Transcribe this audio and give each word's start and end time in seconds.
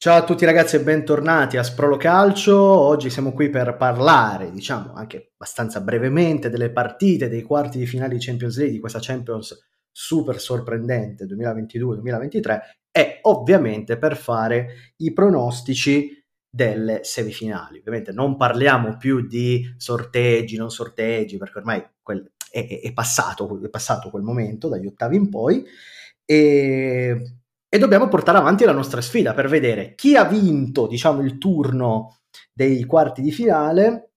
Ciao 0.00 0.18
a 0.18 0.24
tutti 0.24 0.44
ragazzi 0.44 0.76
e 0.76 0.80
bentornati 0.80 1.56
a 1.56 1.64
Sprolo 1.64 1.96
Calcio. 1.96 2.56
Oggi 2.56 3.10
siamo 3.10 3.32
qui 3.32 3.50
per 3.50 3.76
parlare, 3.76 4.52
diciamo 4.52 4.92
anche 4.92 5.32
abbastanza 5.32 5.80
brevemente, 5.80 6.50
delle 6.50 6.70
partite 6.70 7.28
dei 7.28 7.42
quarti 7.42 7.78
di 7.78 7.86
finale 7.86 8.14
di 8.14 8.24
Champions 8.24 8.58
League 8.58 8.74
di 8.74 8.78
questa 8.78 9.00
Champions 9.02 9.58
super 9.90 10.38
sorprendente 10.38 11.24
2022-2023 11.24 12.60
e 12.92 13.18
ovviamente 13.22 13.98
per 13.98 14.16
fare 14.16 14.94
i 14.98 15.12
pronostici 15.12 16.24
delle 16.48 17.00
semifinali. 17.02 17.78
Ovviamente 17.78 18.12
non 18.12 18.36
parliamo 18.36 18.98
più 18.98 19.26
di 19.26 19.74
sorteggi, 19.78 20.56
non 20.56 20.70
sorteggi, 20.70 21.38
perché 21.38 21.58
ormai 21.58 21.84
è, 22.52 22.80
è, 22.84 22.92
passato, 22.92 23.60
è 23.64 23.68
passato 23.68 24.10
quel 24.10 24.22
momento 24.22 24.68
dagli 24.68 24.86
ottavi 24.86 25.16
in 25.16 25.28
poi 25.28 25.64
e 26.24 27.37
e 27.68 27.78
dobbiamo 27.78 28.08
portare 28.08 28.38
avanti 28.38 28.64
la 28.64 28.72
nostra 28.72 29.00
sfida 29.00 29.34
per 29.34 29.48
vedere 29.48 29.94
chi 29.94 30.16
ha 30.16 30.24
vinto, 30.24 30.86
diciamo, 30.86 31.20
il 31.20 31.38
turno 31.38 32.20
dei 32.52 32.84
quarti 32.84 33.20
di 33.20 33.30
finale 33.30 34.12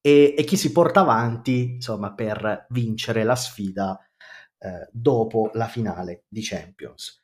e, 0.00 0.34
e 0.36 0.44
chi 0.44 0.56
si 0.56 0.70
porta 0.70 1.00
avanti, 1.00 1.74
insomma, 1.74 2.12
per 2.12 2.66
vincere 2.68 3.24
la 3.24 3.36
sfida 3.36 3.98
eh, 4.58 4.88
dopo 4.92 5.50
la 5.54 5.66
finale 5.66 6.24
di 6.28 6.42
Champions. 6.42 7.22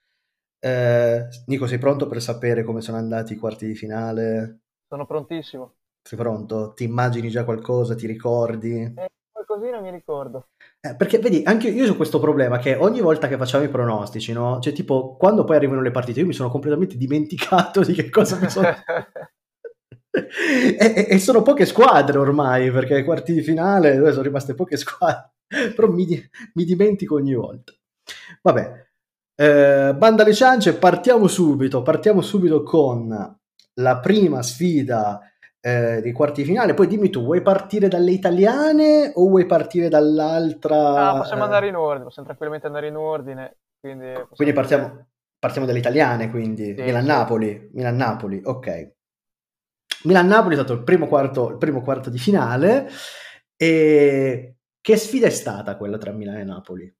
Eh, 0.59 1.27
Nico, 1.47 1.67
sei 1.67 1.79
pronto 1.79 2.07
per 2.07 2.21
sapere 2.23 2.65
come 2.65 2.81
sono 2.81 2.97
andati 2.97 3.35
i 3.35 3.37
quarti 3.37 3.67
di 3.67 3.75
finale? 3.75 4.61
Sono 4.89 5.07
prontissimo. 5.07 5.75
Sei 6.03 6.19
pronto? 6.19 6.73
Ti 6.73 6.85
immagini 6.85 7.29
già 7.29 7.45
qualcosa? 7.45 7.95
Ti 7.95 8.07
ricordi? 8.07 8.95
Eh, 8.97 9.09
qualcosina 9.51 9.81
mi 9.81 9.91
ricordo. 9.91 10.49
Eh, 10.81 10.95
perché 10.95 11.19
vedi, 11.19 11.43
anche 11.45 11.69
io 11.69 11.91
ho 11.91 11.97
questo 11.97 12.21
problema 12.21 12.59
che 12.59 12.77
ogni 12.77 13.01
volta 13.01 13.27
che 13.27 13.37
facciamo 13.37 13.65
i 13.65 13.69
pronostici, 13.69 14.33
no? 14.33 14.61
Cioè, 14.61 14.73
tipo, 14.73 15.17
quando 15.17 15.45
poi 15.45 15.57
arrivano 15.57 15.83
le 15.83 15.91
partite, 15.91 16.21
io 16.21 16.27
mi 16.27 16.33
sono 16.33 16.51
completamente 16.51 16.97
dimenticato 16.97 17.83
di 17.83 17.93
che 17.93 18.09
cosa 18.09 18.39
mi 18.39 18.49
sono. 18.49 18.69
e, 20.13 21.07
e, 21.09 21.19
sono 21.19 21.43
poche 21.43 21.67
squadre 21.67 22.19
ormai, 22.19 22.71
perché 22.71 22.95
ai 22.95 23.05
quarti 23.05 23.33
di 23.33 23.43
finale 23.43 23.97
dove 23.97 24.13
sono 24.13 24.23
rimaste 24.23 24.55
poche 24.55 24.77
squadre, 24.77 25.33
però 25.75 25.89
mi, 25.89 26.07
mi 26.55 26.65
dimentico 26.65 27.17
ogni 27.17 27.35
volta. 27.35 27.73
Vabbè, 28.43 28.87
eh, 29.35 29.95
banda 29.97 30.23
alle 30.23 30.35
ciance, 30.35 30.77
partiamo 30.77 31.27
subito, 31.27 31.83
partiamo 31.83 32.21
subito 32.21 32.63
con 32.63 33.39
la 33.75 33.99
prima 33.99 34.43
sfida 34.43 35.21
eh, 35.61 36.01
dei 36.01 36.13
quarti 36.13 36.43
di 36.43 36.49
finale. 36.49 36.75
Poi 36.75 36.87
dimmi 36.87 37.11
tu, 37.11 37.23
vuoi 37.23 37.43
partire 37.43 37.89
dalle 37.89 38.13
italiane 38.13 39.13
o 39.15 39.29
vuoi 39.29 39.47
partire 39.47 39.89
dall'altra? 39.89 41.11
Ah, 41.11 41.19
possiamo 41.19 41.43
eh... 41.43 41.45
andare 41.45 41.69
in 41.69 41.77
ordine, 41.77 42.05
possiamo 42.05 42.27
tranquillamente 42.27 42.67
andare 42.67 42.89
in 42.89 42.97
ordine. 42.97 43.57
Quindi, 43.79 44.13
quindi 44.35 44.55
partiamo, 44.55 45.07
partiamo, 45.39 45.67
dalle 45.67 45.79
italiane, 45.79 46.31
quindi 46.31 46.75
sì, 46.75 46.83
Milan-Napoli, 46.83 47.49
sì. 47.49 47.77
Milan-Napoli, 47.77 48.43
ok. 48.45 48.93
Milan-Napoli 50.05 50.55
è 50.55 50.59
stato 50.59 50.73
il 50.73 50.83
primo 50.83 51.07
quarto, 51.07 51.51
il 51.51 51.59
primo 51.59 51.83
quarto 51.83 52.11
di 52.11 52.19
finale 52.19 52.89
e 53.57 54.57
che 54.81 54.97
sfida 54.97 55.27
è 55.27 55.31
stata 55.31 55.77
quella 55.77 55.99
tra 55.99 56.13
Milan 56.13 56.37
e 56.37 56.45
Napoli 56.45 56.95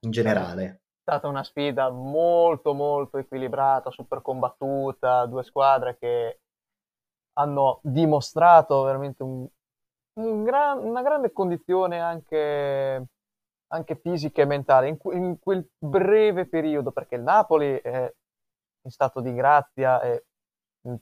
in 0.00 0.10
generale? 0.10 0.64
È 0.64 0.78
stata 1.02 1.28
una 1.28 1.44
sfida 1.44 1.90
molto 1.90 2.72
molto 2.72 3.18
equilibrata, 3.18 3.90
super 3.90 4.22
combattuta, 4.22 5.26
due 5.26 5.42
squadre 5.42 5.98
che 5.98 6.40
hanno 7.38 7.80
dimostrato 7.82 8.82
veramente 8.82 9.22
un, 9.22 9.46
un 10.20 10.42
gran, 10.44 10.78
una 10.78 11.02
grande 11.02 11.32
condizione 11.32 12.00
anche, 12.00 13.06
anche 13.68 13.96
fisica 13.96 14.42
e 14.42 14.46
mentale 14.46 14.88
in, 14.88 14.98
in, 15.12 15.38
quel 15.38 15.68
breve 15.78 16.46
periodo, 16.46 16.92
perché 16.92 17.16
il 17.16 17.22
Napoli 17.22 17.78
è 17.80 18.12
in 18.82 18.90
stato 18.90 19.20
di 19.20 19.34
grazia 19.34 20.00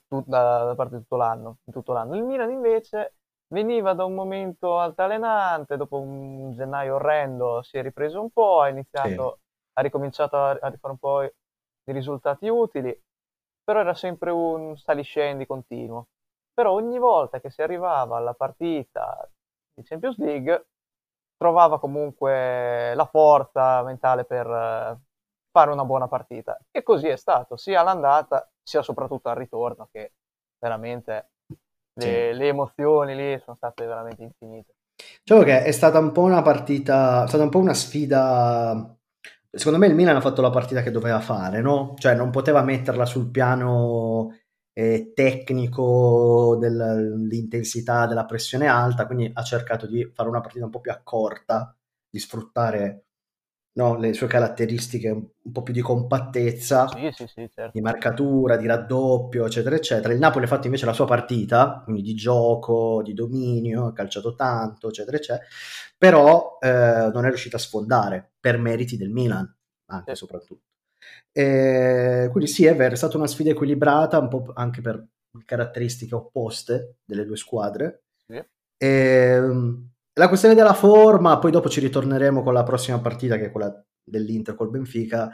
tut, 0.09 0.27
da, 0.27 0.65
da, 0.65 0.75
parte 0.75 0.97
di 0.97 1.01
tutto 1.03 1.17
l'anno, 1.17 1.59
tutto 1.71 1.93
l'anno. 1.93 2.17
Il 2.17 2.25
Milan 2.25 2.51
invece 2.51 3.15
veniva 3.49 3.93
da 3.93 4.05
un 4.05 4.15
momento 4.15 4.79
altalenante, 4.79 5.77
dopo 5.77 6.01
un 6.01 6.53
gennaio 6.53 6.97
orrendo 6.97 7.63
si 7.63 7.79
è 7.79 7.83
ripreso 7.83 8.21
un 8.21 8.31
po', 8.31 8.61
ha 8.61 8.69
iniziato, 8.69 9.37
sì. 9.37 9.43
ha 9.75 9.83
ricominciato 9.83 10.37
a, 10.37 10.51
a 10.51 10.69
rifare 10.69 10.93
un 10.93 10.99
po' 10.99 11.23
i 11.23 11.93
risultati 11.93 12.49
utili, 12.49 12.99
però 13.63 13.81
era 13.81 13.95
sempre 13.95 14.31
un 14.31 14.77
saliscendi 14.77 15.47
continuo 15.47 16.09
però 16.55 16.73
ogni 16.73 16.99
volta 16.99 17.41
che 17.41 17.51
si 17.51 17.61
arrivava 17.61 18.17
alla 18.17 18.33
partita 18.33 19.29
di 19.75 19.83
Champions 19.83 20.17
League 20.19 20.67
trovava 21.37 21.81
comunque 21.81 22.95
la 22.95 23.07
forza 23.07 23.83
mentale 23.83 24.25
per 24.25 24.47
eh, 24.47 24.99
fare 25.51 25.71
una 25.71 25.85
buona 25.85 26.09
partita 26.09 26.59
e 26.71 26.83
così 26.83 27.09
è 27.09 27.17
stato 27.17 27.57
sia 27.57 27.81
all'andata 27.81 28.49
sia 28.63 28.83
soprattutto 28.83 29.29
al 29.29 29.37
ritorno 29.37 29.89
che 29.91 30.13
veramente 30.59 31.31
le, 31.95 32.31
sì. 32.33 32.39
le 32.39 32.49
emozioni 32.49 33.15
lì 33.15 33.39
sono 33.41 33.57
state 33.57 33.85
veramente 33.85 34.23
infinite 34.23 34.75
diciamo 35.23 35.43
che 35.43 35.65
è 35.65 35.73
stata 35.73 35.99
un 35.99 36.13
po' 36.13 36.23
una 36.23 36.43
partita 36.43 37.25
è 37.25 37.29
stata 37.29 37.43
un 37.43 37.51
po' 37.51 37.59
una 37.59 37.75
sfida 37.75 38.97
secondo 39.51 39.79
me 39.79 39.87
il 39.87 39.95
Milan 39.95 40.17
ha 40.17 40.21
fatto 40.21 40.41
la 40.41 40.51
partita 40.51 40.83
che 40.83 40.91
doveva 40.93 41.21
fare 41.21 41.61
no? 41.61 41.95
cioè 41.99 42.15
non 42.15 42.31
poteva 42.31 42.63
metterla 42.63 43.05
sul 43.05 43.31
piano 43.31 44.37
eh, 44.75 45.13
tecnico 45.15 46.57
dell'intensità 46.61 48.07
della 48.07 48.27
pressione 48.27 48.67
alta, 48.67 49.07
quindi 49.07 49.31
ha 49.33 49.43
cercato 49.43 49.87
di 49.87 50.11
fare 50.13 50.29
una 50.29 50.41
partita 50.41 50.65
un 50.65 50.71
po' 50.71 50.81
più 50.81 50.91
accorta, 50.91 51.75
di 52.11 52.19
sfruttare 52.19 53.05
no, 53.77 53.97
le 53.97 54.13
sue 54.13 54.27
caratteristiche 54.27 55.09
un 55.11 55.53
po' 55.53 55.63
più 55.63 55.73
di 55.73 55.81
compattezza, 55.81 56.89
sì, 56.89 57.11
sì, 57.13 57.27
sì, 57.27 57.49
certo. 57.53 57.71
di 57.73 57.81
marcatura, 57.81 58.57
di 58.57 58.67
raddoppio, 58.67 59.47
eccetera, 59.47 59.77
eccetera. 59.77 60.13
Il 60.13 60.19
Napoli 60.19 60.45
ha 60.45 60.49
fatto 60.49 60.67
invece 60.67 60.87
la 60.87 60.93
sua 60.93 61.07
partita, 61.07 61.83
quindi 61.85 62.03
di 62.03 62.15
gioco, 62.15 63.03
di 63.03 63.15
dominio, 63.15 63.87
ha 63.87 63.93
calciato 63.93 64.35
tanto, 64.35 64.89
eccetera, 64.89 65.17
eccetera, 65.17 65.45
però 65.97 66.59
eh, 66.61 67.11
non 67.13 67.25
è 67.25 67.29
riuscito 67.29 67.57
a 67.57 67.61
sfondare 67.61 68.33
per 68.41 68.59
meriti 68.59 68.97
del 68.97 69.11
Milan, 69.11 69.53
anche 69.87 70.15
soprattutto. 70.15 70.74
E 71.33 72.29
quindi 72.31 72.49
sì, 72.49 72.65
è 72.65 72.77
vero, 72.77 72.95
è 72.95 72.97
stata 72.97 73.17
una 73.17 73.27
sfida 73.27 73.51
equilibrata, 73.51 74.19
un 74.19 74.29
po' 74.29 74.53
anche 74.55 74.81
per 74.81 75.05
caratteristiche 75.45 76.15
opposte 76.15 76.99
delle 77.05 77.25
due 77.25 77.37
squadre. 77.37 78.05
Sì. 78.27 78.35
E, 78.35 78.47
ehm, 78.87 79.91
la 80.15 80.29
questione 80.29 80.55
della 80.55 80.75
forma, 80.75 81.39
poi 81.39 81.51
dopo 81.51 81.69
ci 81.69 81.81
ritorneremo 81.81 82.43
con 82.43 82.53
la 82.55 82.63
prossima 82.63 83.01
partita, 83.01 83.37
che 83.37 83.47
è 83.47 83.51
quella 83.51 83.85
dell'Inter 84.03 84.55
col 84.55 84.71
Benfica. 84.71 85.31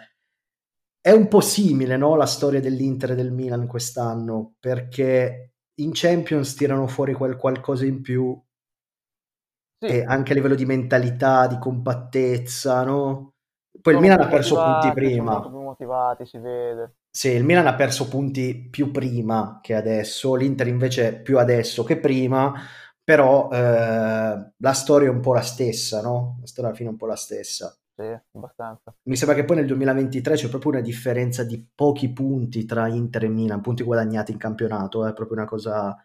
È 1.03 1.11
un 1.11 1.29
po' 1.29 1.41
simile, 1.41 1.97
no? 1.97 2.15
La 2.17 2.27
storia 2.27 2.61
dell'Inter 2.61 3.13
e 3.13 3.15
del 3.15 3.33
Milan 3.33 3.67
quest'anno, 3.67 4.55
perché 4.59 5.53
in 5.81 5.91
Champions 5.93 6.55
tirano 6.55 6.87
fuori 6.87 7.13
quel 7.15 7.37
qualcosa 7.37 7.85
in 7.85 8.01
più, 8.03 8.39
sì. 9.79 9.87
e 9.87 10.05
anche 10.05 10.33
a 10.33 10.35
livello 10.35 10.55
di 10.55 10.67
mentalità, 10.67 11.47
di 11.47 11.59
compattezza, 11.59 12.85
no? 12.85 13.35
Poi 13.81 13.95
il 13.95 14.01
Milan 14.01 14.21
ha 14.21 14.29
perso 14.29 14.55
punti 14.55 14.93
prima. 14.93 15.33
Sono 15.33 15.49
più 15.49 15.61
motivati, 15.61 16.27
si 16.27 16.39
vede. 16.39 16.95
Sì, 17.11 17.31
il 17.31 17.45
Milan 17.45 17.67
ha 17.67 17.75
perso 17.75 18.09
punti 18.09 18.69
più 18.71 18.91
prima 18.91 19.59
che 19.63 19.75
adesso, 19.75 20.35
l'Inter 20.35 20.69
invece 20.69 21.21
più 21.21 21.39
adesso 21.39 21.83
che 21.83 21.99
prima, 21.99 22.55
però 23.03 23.49
eh, 23.51 24.53
la 24.57 24.73
storia 24.73 25.09
è 25.09 25.11
un 25.11 25.21
po' 25.21 25.33
la 25.33 25.41
stessa, 25.41 26.01
no? 26.01 26.39
La 26.41 26.47
storia 26.47 26.71
alla 26.71 26.79
fine 26.79 26.91
è 26.91 26.93
un 26.93 26.99
po' 26.99 27.07
la 27.07 27.17
stessa. 27.17 27.77
Sì, 27.97 28.19
abbastanza. 28.33 28.95
Mi 29.03 29.17
sembra 29.17 29.37
che 29.37 29.45
poi 29.45 29.57
nel 29.57 29.67
2023 29.67 30.35
c'è 30.35 30.49
proprio 30.49 30.73
una 30.73 30.81
differenza 30.81 31.45
di 31.45 31.69
pochi 31.75 32.13
punti 32.13 32.65
tra 32.65 32.87
Inter 32.87 33.25
e 33.25 33.29
Milan, 33.29 33.61
punti 33.61 33.83
guadagnati 33.83 34.33
in 34.33 34.39
campionato, 34.39 35.05
è 35.07 35.13
proprio 35.13 35.39
una 35.39 35.47
cosa... 35.47 35.97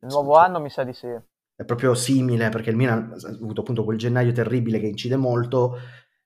Il 0.00 0.08
nuovo 0.08 0.36
anno 0.36 0.60
mi 0.60 0.70
sa 0.70 0.84
di 0.84 0.92
sì. 0.92 1.08
È 1.08 1.64
proprio 1.64 1.94
simile 1.94 2.48
perché 2.48 2.70
il 2.70 2.76
Milan 2.76 3.12
ha 3.12 3.28
avuto 3.28 3.60
appunto 3.60 3.84
quel 3.84 3.98
gennaio 3.98 4.32
terribile 4.32 4.80
che 4.80 4.86
incide 4.86 5.16
molto, 5.16 5.76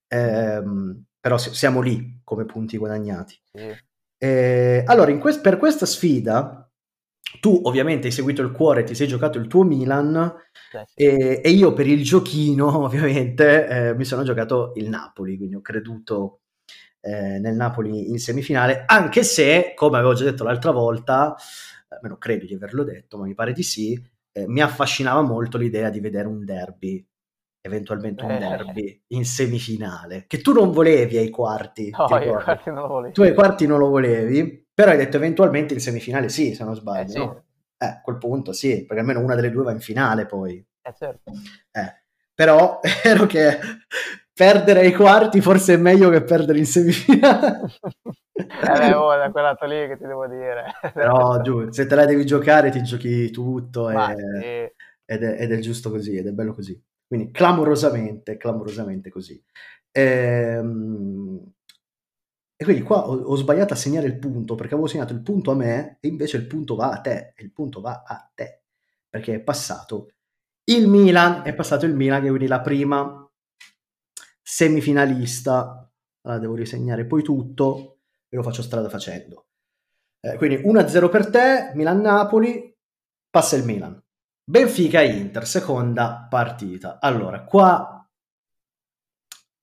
ehm, 0.09 1.05
però 1.21 1.39
siamo 1.39 1.81
lì 1.81 2.21
come 2.25 2.45
punti 2.45 2.77
guadagnati. 2.77 3.41
Sì. 3.53 3.75
Eh, 4.19 4.83
allora, 4.87 5.17
quest- 5.19 5.41
per 5.41 5.59
questa 5.59 5.87
sfida, 5.87 6.71
tu 7.41 7.61
ovviamente 7.65 8.07
hai 8.07 8.13
seguito 8.13 8.43
il 8.43 8.53
cuore, 8.53 8.85
ti 8.85 8.95
sei 8.95 9.07
giocato 9.07 9.39
il 9.39 9.47
tuo 9.47 9.63
Milan 9.63 10.15
eh, 10.73 10.85
sì. 10.87 11.05
e-, 11.05 11.41
e, 11.43 11.51
io 11.51 11.73
per 11.73 11.87
il 11.87 12.03
giochino 12.03 12.79
ovviamente 12.83 13.67
eh, 13.67 13.95
mi 13.95 14.05
sono 14.05 14.23
giocato 14.23 14.73
il 14.77 14.89
Napoli, 14.89 15.37
quindi 15.37 15.57
ho 15.57 15.61
creduto 15.61 16.41
eh, 17.01 17.39
nel 17.39 17.55
Napoli 17.55 18.11
in 18.11 18.19
semifinale, 18.19 18.85
anche 18.87 19.23
se, 19.23 19.73
come 19.75 19.99
avevo 19.99 20.15
già 20.15 20.25
detto 20.25 20.45
l'altra 20.45 20.71
volta, 20.71 21.37
almeno 21.89 22.17
credo 22.19 22.47
di 22.47 22.55
averlo 22.55 22.85
detto, 22.85 23.19
ma 23.19 23.25
mi 23.25 23.35
pare 23.35 23.53
di 23.53 23.63
sì, 23.63 24.01
eh, 24.33 24.47
mi 24.49 24.61
affascinava 24.61 25.23
molto 25.23 25.59
l'idea 25.59 25.91
di 25.91 26.01
vedere 26.01 26.29
un 26.29 26.45
derby 26.45 27.05
eventualmente 27.67 28.25
un 28.25 28.31
eh. 28.33 28.39
derby 28.39 29.03
in 29.09 29.25
semifinale, 29.25 30.25
che 30.27 30.41
tu 30.41 30.53
non 30.53 30.73
volevi 30.73 31.17
ai 31.19 31.31
quarti. 31.31 31.91
No, 31.91 32.05
ai 32.05 32.29
quarti 32.29 32.71
non 32.71 32.83
lo 32.83 32.89
volevi. 32.89 33.13
Tu 33.13 33.23
ai 33.23 33.35
quarti 33.35 33.67
non 33.67 33.79
lo 33.79 33.89
volevi, 33.89 34.67
però 34.73 34.91
hai 34.91 34.97
detto 34.97 35.17
eventualmente 35.17 35.75
in 35.75 35.81
semifinale 35.81 36.29
sì, 36.29 36.55
se 36.55 36.65
non 36.65 36.75
sbaglio. 36.75 37.05
Eh, 37.05 37.09
sì. 37.09 37.19
no? 37.19 37.45
eh 37.79 37.87
a 37.87 38.01
quel 38.01 38.19
punto 38.19 38.53
sì, 38.53 38.85
perché 38.87 39.01
almeno 39.01 39.21
una 39.21 39.35
delle 39.35 39.51
due 39.51 39.65
va 39.65 39.73
in 39.73 39.81
finale 39.81 40.27
poi. 40.27 40.65
Eh 40.83 40.95
certo. 40.97 41.33
Eh, 41.71 42.03
però 42.35 42.81
è 42.83 42.89
vero 43.03 43.27
che 43.27 43.59
perdere 44.33 44.81
ai 44.81 44.93
quarti 44.93 45.41
forse 45.41 45.75
è 45.75 45.79
meglio 45.79 46.11
che 46.11 46.23
perdere 46.23 46.59
in 46.59 46.67
semifinale. 46.67 47.69
eh, 48.33 48.93
oh, 48.95 49.17
da 49.17 49.31
quel 49.31 49.45
lato 49.45 49.67
lì 49.67 49.87
che 49.89 49.97
ti 49.97 50.07
devo 50.07 50.27
dire. 50.27 50.73
Però 50.93 51.41
giù, 51.43 51.71
se 51.71 51.87
te 51.87 51.95
la 51.95 52.05
devi 52.05 52.25
giocare 52.25 52.71
ti 52.71 52.83
giochi 52.83 53.31
tutto 53.31 53.91
e, 53.91 54.15
sì. 54.17 54.83
ed, 55.05 55.23
è, 55.23 55.43
ed, 55.43 55.53
è, 55.53 55.59
giusto 55.59 55.91
così, 55.91 56.17
ed 56.17 56.27
è 56.27 56.33
bello 56.33 56.55
così. 56.55 56.81
Quindi 57.07 57.31
clamorosamente, 57.31 58.37
clamorosamente 58.37 59.11
così. 59.11 59.43
Ehm, 59.93 61.53
e 62.59 62.65
quindi 62.65 62.83
qua 62.83 63.09
ho, 63.09 63.15
ho, 63.15 63.37
sbagliato 63.37 63.75
a 63.75 63.77
segnare 63.77 64.07
il 64.07 64.19
punto 64.19 64.55
perché 64.55 64.73
avevo 64.73 64.89
segnato 64.89 65.13
il 65.13 65.23
punto 65.23 65.51
a 65.51 65.55
me 65.55 65.99
e 66.01 66.09
invece 66.09 66.39
il 66.39 66.47
punto 66.47 66.75
va 66.75 66.91
a 66.91 67.01
te. 67.01 67.35
Il 67.39 67.53
punto 67.53 67.81
va 67.81 68.03
a 68.07 68.31
te 68.35 68.63
perché 69.09 69.35
è 69.35 69.41
passato 69.41 70.13
il 70.65 70.89
Milan. 70.89 71.43
È 71.45 71.55
passato 71.55 71.87
il 71.87 71.95
Milan, 71.95 72.23
che 72.23 72.29
quindi 72.29 72.47
la 72.47 72.61
prima 72.61 73.31
semifinalista. 74.43 75.91
Allora 76.23 76.41
devo 76.41 76.55
risegnare 76.55 77.07
poi 77.07 77.23
tutto 77.23 77.99
e 78.29 78.37
lo 78.37 78.43
faccio 78.43 78.63
strada 78.63 78.89
facendo. 78.89 79.47
Eh, 80.21 80.37
quindi 80.37 80.57
1-0 80.57 81.09
per 81.09 81.31
te, 81.31 81.73
Milan-Napoli, 81.75 82.75
passa 83.31 83.57
il 83.57 83.65
Milan. 83.65 84.03
Benfica-Inter, 84.49 85.45
seconda 85.45 86.25
partita. 86.31 86.99
Allora, 87.01 87.43
qua 87.43 88.09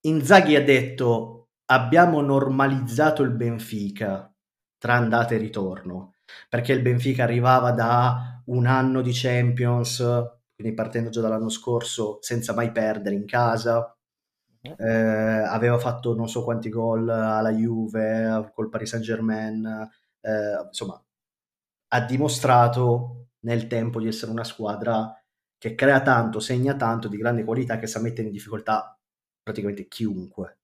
Inzaghi 0.01 0.55
ha 0.57 0.61
detto 0.63 1.47
abbiamo 1.67 2.19
normalizzato 2.19 3.23
il 3.23 3.31
Benfica 3.31 4.29
tra 4.77 4.95
andata 4.95 5.33
e 5.33 5.37
ritorno, 5.37 6.15
perché 6.49 6.73
il 6.73 6.81
Benfica 6.81 7.23
arrivava 7.23 7.71
da 7.71 8.41
un 8.47 8.65
anno 8.65 9.01
di 9.01 9.11
Champions, 9.13 10.03
quindi 10.53 10.73
partendo 10.73 11.09
già 11.09 11.21
dall'anno 11.21 11.47
scorso 11.47 12.17
senza 12.21 12.53
mai 12.53 12.73
perdere 12.73 13.15
in 13.15 13.25
casa, 13.25 13.95
eh, 14.61 14.83
aveva 14.85 15.77
fatto 15.79 16.13
non 16.13 16.27
so 16.27 16.43
quanti 16.43 16.67
gol 16.67 17.07
alla 17.07 17.51
Juve, 17.51 18.51
col 18.53 18.67
Paris 18.69 18.89
Saint 18.89 19.05
Germain, 19.05 19.65
eh, 20.19 20.65
insomma 20.67 21.01
ha 21.89 22.01
dimostrato 22.01 23.22
nel 23.43 23.67
tempo 23.67 23.99
di 23.99 24.07
essere 24.07 24.31
una 24.31 24.43
squadra 24.43 25.13
che 25.57 25.75
crea 25.75 26.01
tanto, 26.01 26.39
segna 26.39 26.75
tanto, 26.75 27.07
di 27.07 27.17
grande 27.17 27.43
qualità, 27.43 27.77
che 27.77 27.87
sa 27.87 28.01
mettere 28.01 28.27
in 28.27 28.33
difficoltà 28.33 28.97
praticamente 29.41 29.87
chiunque. 29.87 30.57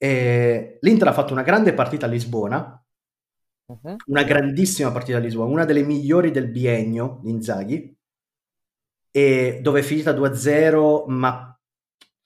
E 0.00 0.78
L'Inter 0.80 1.08
ha 1.08 1.12
fatto 1.12 1.32
una 1.32 1.42
grande 1.42 1.74
partita 1.74 2.06
a 2.06 2.08
Lisbona, 2.08 2.84
uh-huh. 3.66 3.96
una 4.06 4.22
grandissima 4.22 4.92
partita 4.92 5.18
a 5.18 5.20
Lisbona, 5.20 5.50
una 5.50 5.64
delle 5.64 5.82
migliori 5.82 6.30
del 6.30 6.48
biennio 6.48 7.18
di 7.22 7.30
Inzaghi, 7.30 7.96
e 9.10 9.58
dove 9.60 9.80
è 9.80 9.82
finita 9.82 10.12
2-0, 10.12 11.04
ma 11.08 11.58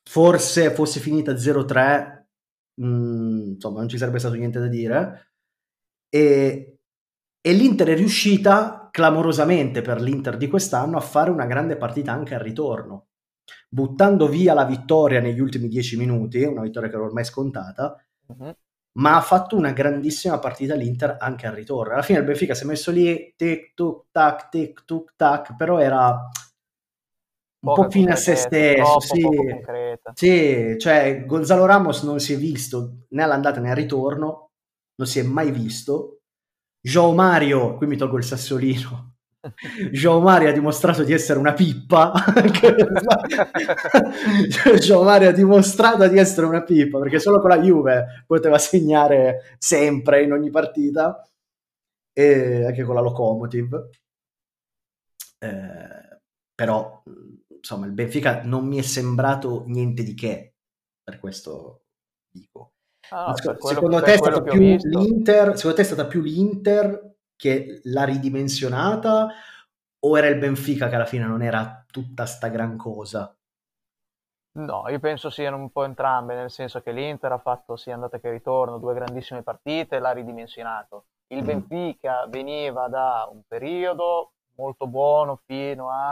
forse 0.03 0.71
fosse 0.75 1.01
finita 1.01 1.33
0-3, 1.33 2.27
mh, 2.75 2.87
mm, 2.87 3.47
insomma 3.53 3.79
non 3.79 3.89
ci 3.89 3.97
sarebbe 3.97 4.19
stato 4.19 4.35
niente 4.35 4.59
da 4.59 4.69
dire. 4.69 5.33
E, 6.11 6.72
e 7.43 7.53
l'Inter 7.53 7.89
è 7.89 7.97
riuscita 7.97 8.89
clamorosamente 8.91 9.83
per 9.83 10.01
l'Inter 10.01 10.37
di 10.37 10.49
quest'anno 10.49 10.97
a 10.97 11.01
fare 11.01 11.31
una 11.31 11.47
grande 11.47 11.77
partita 11.77 12.13
anche 12.13 12.35
al 12.35 12.41
ritorno 12.41 13.09
buttando 13.69 14.29
via 14.29 14.53
la 14.53 14.65
vittoria 14.65 15.21
negli 15.21 15.41
ultimi 15.41 15.69
dieci 15.69 15.97
minuti, 15.97 16.43
una 16.43 16.61
vittoria 16.61 16.89
che 16.89 16.97
era 16.97 17.05
ormai 17.05 17.25
scontata, 17.25 17.97
uh-huh. 18.27 18.55
ma 18.99 19.17
ha 19.17 19.21
fatto 19.21 19.57
una 19.57 19.73
grandissima 19.73 20.39
partita 20.39 20.75
l'Inter 20.75 21.17
anche 21.19 21.47
al 21.47 21.55
ritorno. 21.55 21.95
Alla 21.95 22.03
fine 22.03 22.19
il 22.19 22.25
Benfica 22.25 22.55
si 22.55 22.65
è 22.65 22.67
messo 22.67 22.91
lì, 22.91 23.33
tic, 23.35 23.73
tuc, 23.75 24.07
tac, 24.11 24.49
tic, 24.51 24.85
tuc, 24.85 25.15
tac, 25.17 25.57
però 25.57 25.79
era 25.79 26.29
un 27.65 27.75
po' 27.75 27.89
fine 27.89 28.13
a 28.13 28.17
se 28.17 28.35
stesso. 28.35 29.01
Sì. 29.01 29.27
sì, 30.15 30.77
cioè 30.79 31.25
Gonzalo 31.25 31.65
Ramos 31.65 32.03
non 32.03 32.21
si 32.21 32.35
è 32.35 32.37
visto 32.37 33.07
né 33.11 33.23
all'andata 33.23 33.61
né 33.61 33.71
al 33.71 33.77
ritorno, 33.77 34.51
non 34.97 35.09
si 35.09 35.19
è 35.19 35.23
mai 35.23 35.51
visto. 35.51 36.19
Joe 36.83 37.15
Mario, 37.15 37.77
qui 37.77 37.87
mi 37.87 37.97
tolgo 37.97 38.17
il 38.17 38.25
sassolino, 38.25 39.13
Joao 39.91 40.21
Mario 40.21 40.49
ha 40.49 40.53
dimostrato 40.53 41.03
di 41.03 41.13
essere 41.13 41.39
una 41.39 41.53
pippa. 41.53 42.13
Joao 44.79 45.03
Mario 45.03 45.29
ha 45.29 45.33
dimostrato 45.33 46.07
di 46.09 46.19
essere 46.19 46.47
una 46.47 46.63
pippa 46.63 46.99
perché 46.99 47.19
solo 47.19 47.41
con 47.41 47.51
la 47.51 47.61
Juve 47.61 48.25
poteva 48.27 48.59
segnare 48.59 49.57
sempre 49.59 50.23
in 50.23 50.33
ogni 50.33 50.51
partita 50.51 51.23
e 52.13 52.65
anche 52.67 52.85
con 52.85 52.95
la 52.95 53.01
Locomotive. 53.01 53.91
Eh, 55.39 56.21
però 56.55 57.03
insomma 57.49 57.87
il 57.87 57.93
Benfica 57.93 58.43
non 58.45 58.67
mi 58.67 58.79
è 58.79 58.83
sembrato 58.83 59.65
niente 59.67 60.03
di 60.05 60.15
che 60.15 60.55
per 61.03 61.19
questo 61.19 61.83
dico. 62.31 62.73
Ah, 63.15 63.35
secondo, 63.37 63.59
te 63.61 63.69
secondo 63.75 64.01
te 64.01 64.15
è 64.15 65.85
stata 65.85 66.07
più 66.07 66.23
l'Inter 66.23 67.15
che 67.37 67.81
l'ha 67.85 68.05
ridimensionata 68.05 69.29
o 70.05 70.19
era 70.19 70.29
il 70.29 70.39
Benfica 70.39 70.89
che 70.89 70.95
alla 70.95 71.05
fine 71.05 71.27
non 71.27 71.43
era 71.43 71.85
tutta 71.91 72.25
sta 72.25 72.49
gran 72.49 72.77
cosa? 72.77 73.37
No, 74.55 74.89
io 74.89 74.99
penso 74.99 75.31
siano 75.31 75.57
un 75.57 75.71
po' 75.71 75.85
entrambe, 75.85 76.35
nel 76.35 76.51
senso 76.51 76.83
che 76.83 76.93
l'Inter 76.93 77.33
ha 77.33 77.39
fatto 77.39 77.77
sia 77.77 77.95
andata 77.95 78.19
che 78.19 78.31
ritorno, 78.31 78.79
due 78.79 78.95
grandissime 78.95 79.43
partite, 79.43 79.99
l'ha 79.99 80.13
ridimensionato. 80.13 81.07
Il 81.29 81.43
mm. 81.43 81.47
Benfica 81.47 82.27
veniva 82.29 82.89
da 82.89 83.29
un 83.31 83.43
periodo 83.47 84.33
molto 84.57 84.87
buono 84.87 85.41
fino 85.47 85.91
a 85.91 86.11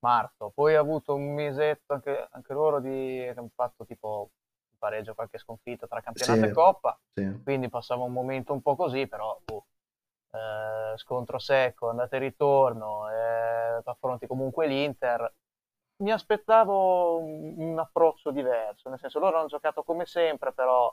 marzo, 0.00 0.50
poi 0.54 0.74
ha 0.74 0.80
avuto 0.80 1.14
un 1.14 1.34
mesetto 1.34 1.92
anche, 1.94 2.28
anche 2.30 2.52
loro 2.52 2.80
di 2.80 3.24
hanno 3.28 3.50
fatto 3.54 3.84
tipo 3.84 4.30
pareggio, 4.82 5.14
qualche 5.14 5.38
sconfitta 5.38 5.86
tra 5.86 6.00
campionato 6.00 6.40
sì, 6.40 6.46
e 6.46 6.52
coppa, 6.52 6.98
sì. 7.14 7.40
quindi 7.44 7.68
passava 7.68 8.02
un 8.02 8.12
momento 8.12 8.52
un 8.52 8.60
po' 8.60 8.74
così, 8.74 9.06
però 9.06 9.38
boh, 9.44 9.66
eh, 10.32 10.96
scontro 10.96 11.38
secco, 11.38 11.88
andata 11.88 12.16
e 12.16 12.18
ritorno, 12.18 13.08
eh, 13.08 13.80
affronti 13.84 14.26
comunque 14.26 14.66
l'Inter, 14.66 15.32
mi 16.02 16.10
aspettavo 16.10 17.18
un, 17.18 17.54
un, 17.58 17.78
approccio 17.78 18.32
diverso, 18.32 18.88
nel 18.88 18.98
senso 18.98 19.20
loro 19.20 19.38
hanno 19.38 19.46
giocato 19.46 19.84
come 19.84 20.04
sempre, 20.04 20.52
però 20.52 20.92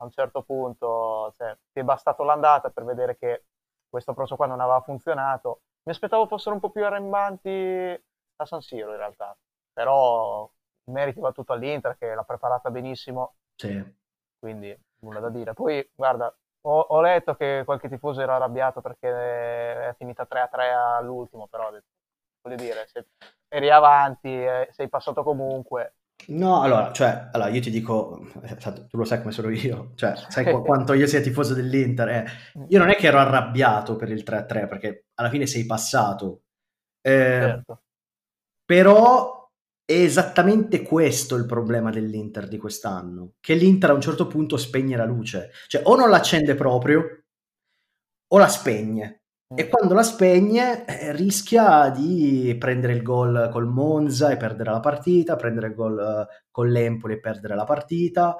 a 0.00 0.04
un 0.04 0.10
certo 0.10 0.42
punto 0.42 1.32
cioè, 1.36 1.56
ti 1.72 1.78
è 1.80 1.84
bastato 1.84 2.24
l'andata 2.24 2.70
per 2.70 2.84
vedere 2.84 3.16
che 3.16 3.44
questo 3.88 4.10
approccio 4.10 4.34
qua 4.34 4.46
non 4.46 4.60
aveva 4.60 4.80
funzionato. 4.80 5.60
Mi 5.84 5.92
aspettavo 5.92 6.26
fossero 6.26 6.54
un 6.56 6.60
po' 6.60 6.70
più 6.70 6.84
arrembanti 6.84 7.50
a 7.50 8.44
San 8.44 8.60
Siro 8.62 8.90
in 8.90 8.96
realtà, 8.96 9.36
però 9.72 10.50
il 10.88 10.94
merito 10.94 11.20
va 11.20 11.32
tutto 11.32 11.52
all'Inter 11.52 11.96
che 11.98 12.14
l'ha 12.14 12.24
preparata 12.24 12.70
benissimo. 12.70 13.34
Sì. 13.54 13.96
Quindi 14.38 14.76
nulla 15.00 15.20
da 15.20 15.28
dire. 15.28 15.52
Poi 15.52 15.86
guarda, 15.94 16.34
ho, 16.62 16.80
ho, 16.80 17.00
letto 17.00 17.36
che 17.36 17.62
qualche 17.64 17.88
tifoso 17.88 18.20
era 18.20 18.36
arrabbiato 18.36 18.80
perché 18.80 19.08
è 19.88 19.94
finita 19.96 20.26
3-3 20.28 20.72
all'ultimo, 20.72 21.46
però 21.46 21.70
voglio 22.40 22.56
dire, 22.56 22.86
se 22.86 23.06
eri 23.48 23.70
avanti, 23.70 24.28
eh, 24.28 24.68
sei 24.72 24.88
passato 24.88 25.22
comunque. 25.22 25.94
No, 26.28 26.62
allora, 26.62 26.92
cioè, 26.92 27.28
allora 27.32 27.48
io 27.48 27.60
ti 27.60 27.70
dico, 27.70 28.20
eh, 28.42 28.56
tu 28.56 28.96
lo 28.96 29.04
sai 29.04 29.20
come 29.20 29.32
sono 29.32 29.50
io, 29.50 29.92
cioè, 29.94 30.14
sai 30.28 30.44
qu- 30.44 30.64
quanto 30.64 30.92
io 30.94 31.06
sia 31.06 31.20
tifoso 31.20 31.54
dell'Inter. 31.54 32.08
Eh. 32.08 32.24
Io 32.68 32.78
non 32.78 32.88
è 32.88 32.96
che 32.96 33.06
ero 33.06 33.18
arrabbiato 33.18 33.96
per 33.96 34.10
il 34.10 34.24
3-3, 34.24 34.66
perché 34.66 35.06
alla 35.14 35.28
fine 35.28 35.46
sei 35.46 35.64
passato. 35.64 36.42
Eh, 37.00 37.10
certo. 37.40 37.82
Però 38.64 39.37
è 39.88 39.94
esattamente 39.94 40.82
questo 40.82 41.34
il 41.34 41.46
problema 41.46 41.88
dell'Inter 41.88 42.46
di 42.46 42.58
quest'anno, 42.58 43.36
che 43.40 43.54
l'Inter 43.54 43.88
a 43.88 43.94
un 43.94 44.02
certo 44.02 44.26
punto 44.26 44.58
spegne 44.58 44.98
la 44.98 45.06
luce, 45.06 45.50
cioè 45.66 45.80
o 45.86 45.96
non 45.96 46.10
l'accende 46.10 46.54
proprio 46.54 47.22
o 48.26 48.36
la 48.36 48.48
spegne. 48.48 49.22
E 49.54 49.64
mm. 49.64 49.68
quando 49.70 49.94
la 49.94 50.02
spegne 50.02 50.84
eh, 50.84 51.12
rischia 51.12 51.88
di 51.88 52.54
prendere 52.58 52.92
il 52.92 53.02
gol 53.02 53.48
col 53.50 53.66
Monza 53.66 54.28
e 54.28 54.36
perdere 54.36 54.72
la 54.72 54.80
partita, 54.80 55.36
prendere 55.36 55.68
il 55.68 55.74
gol 55.74 55.98
eh, 55.98 56.44
con 56.50 56.68
l'Empoli 56.68 57.14
e 57.14 57.20
perdere 57.20 57.54
la 57.54 57.64
partita. 57.64 58.36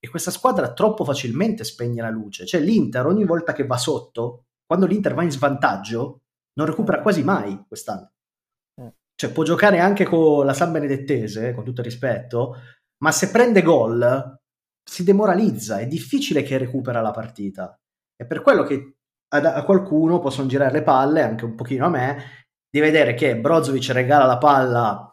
E 0.00 0.08
questa 0.08 0.32
squadra 0.32 0.72
troppo 0.72 1.04
facilmente 1.04 1.62
spegne 1.62 2.02
la 2.02 2.10
luce. 2.10 2.44
Cioè 2.44 2.60
l'Inter 2.60 3.06
ogni 3.06 3.24
volta 3.24 3.52
che 3.52 3.66
va 3.66 3.76
sotto, 3.76 4.46
quando 4.66 4.86
l'Inter 4.86 5.14
va 5.14 5.22
in 5.22 5.30
svantaggio, 5.30 6.22
non 6.54 6.66
recupera 6.66 7.02
quasi 7.02 7.22
mai 7.22 7.64
quest'anno 7.68 8.14
cioè 9.18 9.32
può 9.32 9.42
giocare 9.42 9.80
anche 9.80 10.04
con 10.04 10.46
la 10.46 10.54
San 10.54 10.70
Benedettese, 10.70 11.52
con 11.52 11.64
tutto 11.64 11.80
il 11.80 11.86
rispetto, 11.86 12.54
ma 12.98 13.10
se 13.10 13.32
prende 13.32 13.62
gol 13.62 14.38
si 14.88 15.02
demoralizza, 15.02 15.78
è 15.78 15.88
difficile 15.88 16.44
che 16.44 16.56
recupera 16.56 17.00
la 17.00 17.10
partita. 17.10 17.76
È 18.14 18.24
per 18.24 18.42
quello 18.42 18.62
che 18.62 18.94
a, 19.30 19.64
qualcuno 19.64 20.20
possono 20.20 20.46
girare 20.46 20.70
le 20.70 20.82
palle, 20.82 21.22
anche 21.22 21.44
un 21.44 21.56
pochino 21.56 21.86
a 21.86 21.88
me, 21.88 22.46
di 22.70 22.78
vedere 22.78 23.14
che 23.14 23.36
Brozovic 23.36 23.90
regala 23.90 24.24
la 24.24 24.38
palla 24.38 25.12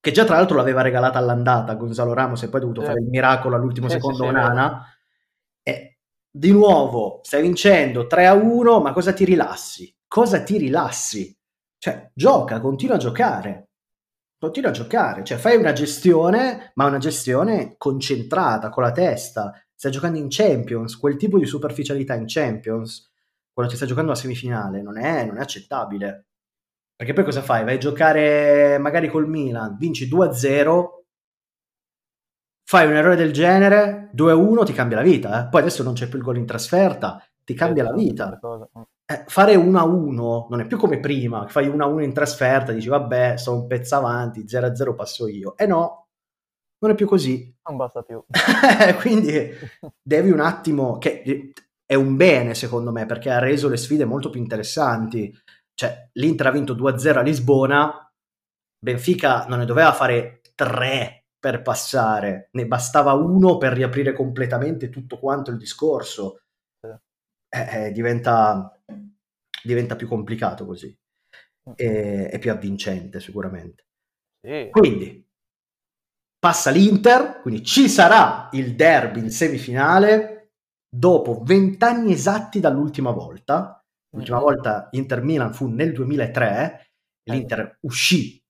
che 0.00 0.10
già 0.10 0.24
tra 0.24 0.36
l'altro 0.36 0.56
l'aveva 0.56 0.80
regalata 0.80 1.18
all'andata 1.18 1.74
Gonzalo 1.74 2.14
Ramos 2.14 2.42
e 2.42 2.48
poi 2.48 2.60
ha 2.60 2.62
dovuto 2.62 2.80
eh. 2.80 2.86
fare 2.86 3.00
il 3.00 3.08
miracolo 3.08 3.56
all'ultimo 3.56 3.88
sì, 3.88 3.96
secondo 3.96 4.22
sì, 4.22 4.28
Onana. 4.28 4.86
Sì. 5.62 5.70
E 5.70 5.98
di 6.30 6.50
nuovo 6.50 7.20
stai 7.24 7.42
vincendo 7.42 8.06
3 8.06 8.26
a 8.26 8.32
1, 8.32 8.80
ma 8.80 8.92
cosa 8.92 9.12
ti 9.12 9.26
rilassi? 9.26 9.94
Cosa 10.06 10.42
ti 10.42 10.56
rilassi? 10.56 11.37
Cioè, 11.78 12.10
gioca, 12.14 12.60
continua 12.60 12.96
a 12.96 12.98
giocare. 12.98 13.68
continua 14.38 14.70
a 14.70 14.72
giocare, 14.72 15.24
cioè 15.24 15.36
fai 15.38 15.56
una 15.56 15.72
gestione, 15.72 16.72
ma 16.74 16.86
una 16.86 16.98
gestione 16.98 17.74
concentrata, 17.76 18.68
con 18.70 18.82
la 18.84 18.92
testa. 18.92 19.52
Stai 19.74 19.90
giocando 19.92 20.18
in 20.18 20.26
Champions, 20.28 20.96
quel 20.96 21.16
tipo 21.16 21.38
di 21.38 21.46
superficialità 21.46 22.14
in 22.14 22.24
Champions, 22.26 23.10
quando 23.52 23.70
ti 23.72 23.76
stai 23.76 23.88
giocando 23.88 24.10
una 24.12 24.20
semifinale, 24.20 24.82
non 24.82 24.98
è, 24.98 25.24
non 25.26 25.38
è 25.38 25.40
accettabile. 25.40 26.26
Perché 26.96 27.12
poi 27.12 27.24
cosa 27.24 27.42
fai? 27.42 27.64
Vai 27.64 27.74
a 27.76 27.78
giocare 27.78 28.78
magari 28.78 29.08
col 29.08 29.28
Milan, 29.28 29.76
vinci 29.76 30.08
2-0, 30.08 30.84
fai 32.64 32.86
un 32.86 32.94
errore 32.94 33.16
del 33.16 33.32
genere, 33.32 34.10
2-1 34.14 34.64
ti 34.64 34.72
cambia 34.72 34.98
la 34.98 35.02
vita. 35.02 35.46
Eh? 35.46 35.48
Poi 35.48 35.60
adesso 35.60 35.82
non 35.82 35.94
c'è 35.94 36.08
più 36.08 36.18
il 36.18 36.24
gol 36.24 36.36
in 36.36 36.46
trasferta, 36.46 37.24
ti 37.44 37.54
cambia 37.54 37.82
la 37.84 37.92
vita. 37.92 38.38
Eh, 39.10 39.24
fare 39.26 39.54
1-1 39.54 40.46
non 40.50 40.60
è 40.60 40.66
più 40.66 40.76
come 40.76 41.00
prima, 41.00 41.48
fai 41.48 41.68
1-1 41.68 42.02
in 42.02 42.12
trasferta, 42.12 42.72
dici 42.72 42.88
vabbè, 42.88 43.38
sono 43.38 43.62
un 43.62 43.66
pezzo 43.66 43.96
avanti, 43.96 44.44
0-0 44.44 44.94
passo 44.94 45.26
io. 45.28 45.56
E 45.56 45.64
eh 45.64 45.66
no, 45.66 46.08
non 46.80 46.90
è 46.90 46.94
più 46.94 47.06
così. 47.06 47.54
Non 47.68 47.76
basta 47.76 48.02
più. 48.02 48.22
Quindi 49.00 49.50
devi 50.02 50.30
un 50.30 50.40
attimo, 50.40 50.98
che 50.98 51.52
è 51.86 51.94
un 51.94 52.16
bene 52.16 52.54
secondo 52.54 52.92
me, 52.92 53.06
perché 53.06 53.30
ha 53.30 53.38
reso 53.38 53.68
le 53.68 53.78
sfide 53.78 54.04
molto 54.04 54.28
più 54.28 54.40
interessanti 54.40 55.34
cioè 55.78 56.08
l'Inter 56.14 56.48
ha 56.48 56.50
vinto 56.50 56.74
2-0 56.74 57.18
a 57.18 57.22
Lisbona, 57.22 58.12
Benfica 58.80 59.46
non 59.46 59.60
ne 59.60 59.64
doveva 59.64 59.92
fare 59.92 60.40
3 60.56 61.26
per 61.38 61.62
passare, 61.62 62.48
ne 62.50 62.66
bastava 62.66 63.12
uno 63.12 63.58
per 63.58 63.74
riaprire 63.74 64.12
completamente 64.12 64.88
tutto 64.90 65.20
quanto 65.20 65.52
il 65.52 65.56
discorso. 65.56 66.40
Eh, 67.48 67.86
eh, 67.86 67.92
diventa, 67.92 68.76
diventa, 69.68 69.96
più 69.96 70.08
complicato 70.08 70.66
così 70.66 70.96
mm. 71.68 71.72
e, 71.76 72.30
e 72.32 72.38
più 72.38 72.50
avvincente 72.50 73.20
sicuramente. 73.20 73.86
Sì. 74.40 74.68
Quindi 74.70 75.26
passa 76.38 76.70
l'Inter, 76.70 77.40
quindi 77.40 77.64
ci 77.64 77.88
sarà 77.88 78.48
il 78.52 78.74
derby 78.74 79.20
in 79.20 79.30
semifinale 79.30 80.52
dopo 80.88 81.42
vent'anni 81.42 82.12
esatti 82.12 82.60
dall'ultima 82.60 83.10
volta 83.10 83.78
L'ultima 84.10 84.38
volta 84.38 84.88
Inter-Milan 84.92 85.52
fu 85.52 85.68
nel 85.68 85.92
2003, 85.92 86.92
l'Inter 87.24 87.78
uscì 87.82 88.42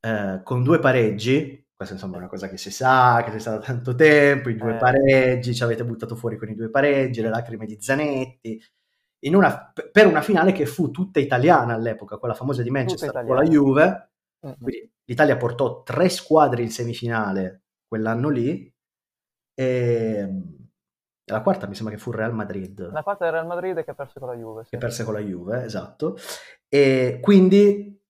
eh, 0.00 0.40
con 0.44 0.62
due 0.62 0.78
pareggi, 0.78 1.66
questa 1.74 1.94
insomma 1.94 2.14
è 2.14 2.18
una 2.18 2.28
cosa 2.28 2.48
che 2.48 2.56
si 2.56 2.70
sa, 2.70 3.22
che 3.24 3.32
c'è 3.32 3.40
stato 3.40 3.64
tanto 3.64 3.94
tempo, 3.94 4.50
i 4.50 4.56
due 4.56 4.74
eh. 4.74 4.78
pareggi, 4.78 5.54
ci 5.54 5.64
avete 5.64 5.84
buttato 5.84 6.14
fuori 6.14 6.36
con 6.36 6.48
i 6.48 6.54
due 6.54 6.70
pareggi, 6.70 7.22
le 7.22 7.28
lacrime 7.28 7.66
di 7.66 7.76
Zanetti, 7.80 8.62
una, 9.34 9.72
per 9.92 10.06
una 10.06 10.20
finale 10.20 10.52
che 10.52 10.66
fu 10.66 10.90
tutta 10.90 11.20
italiana 11.20 11.74
all'epoca, 11.74 12.18
quella 12.18 12.34
famosa 12.34 12.62
di 12.62 12.70
Manchester 12.70 13.24
con 13.24 13.36
la 13.36 13.42
Juve, 13.42 14.10
quindi 14.40 14.92
l'Italia 15.04 15.36
portò 15.36 15.82
tre 15.82 16.08
squadre 16.08 16.62
in 16.62 16.70
semifinale 16.70 17.62
quell'anno 17.86 18.28
lì, 18.28 18.72
e 19.54 20.28
la 21.30 21.42
quarta 21.42 21.66
mi 21.66 21.74
sembra 21.74 21.94
che 21.94 22.00
fu 22.00 22.10
Real 22.10 22.34
Madrid. 22.34 22.90
La 22.90 23.02
quarta 23.02 23.24
del 23.24 23.34
Real 23.34 23.46
Madrid 23.46 23.84
che 23.84 23.94
perse 23.94 24.18
con 24.18 24.28
la 24.28 24.34
Juve. 24.34 24.64
Sì. 24.64 24.70
Che 24.70 24.78
perse 24.78 25.04
con 25.04 25.14
la 25.14 25.20
Juve, 25.20 25.64
esatto. 25.64 26.16
E 26.68 27.18
quindi 27.20 28.00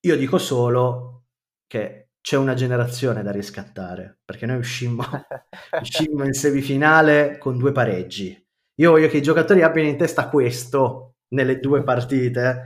io 0.00 0.16
dico 0.16 0.38
solo 0.38 1.26
che 1.66 2.10
c'è 2.20 2.36
una 2.36 2.54
generazione 2.54 3.22
da 3.22 3.30
riscattare, 3.30 4.20
perché 4.24 4.46
noi 4.46 4.58
uscimmo, 4.58 5.02
uscimmo 5.80 6.24
in 6.24 6.32
semifinale 6.32 7.36
con 7.38 7.58
due 7.58 7.72
pareggi. 7.72 8.40
Io 8.76 8.90
voglio 8.90 9.08
che 9.08 9.18
i 9.18 9.22
giocatori 9.22 9.62
abbiano 9.62 9.88
in 9.88 9.96
testa 9.96 10.28
questo 10.28 11.14
nelle 11.34 11.58
due 11.60 11.82
partite. 11.82 12.64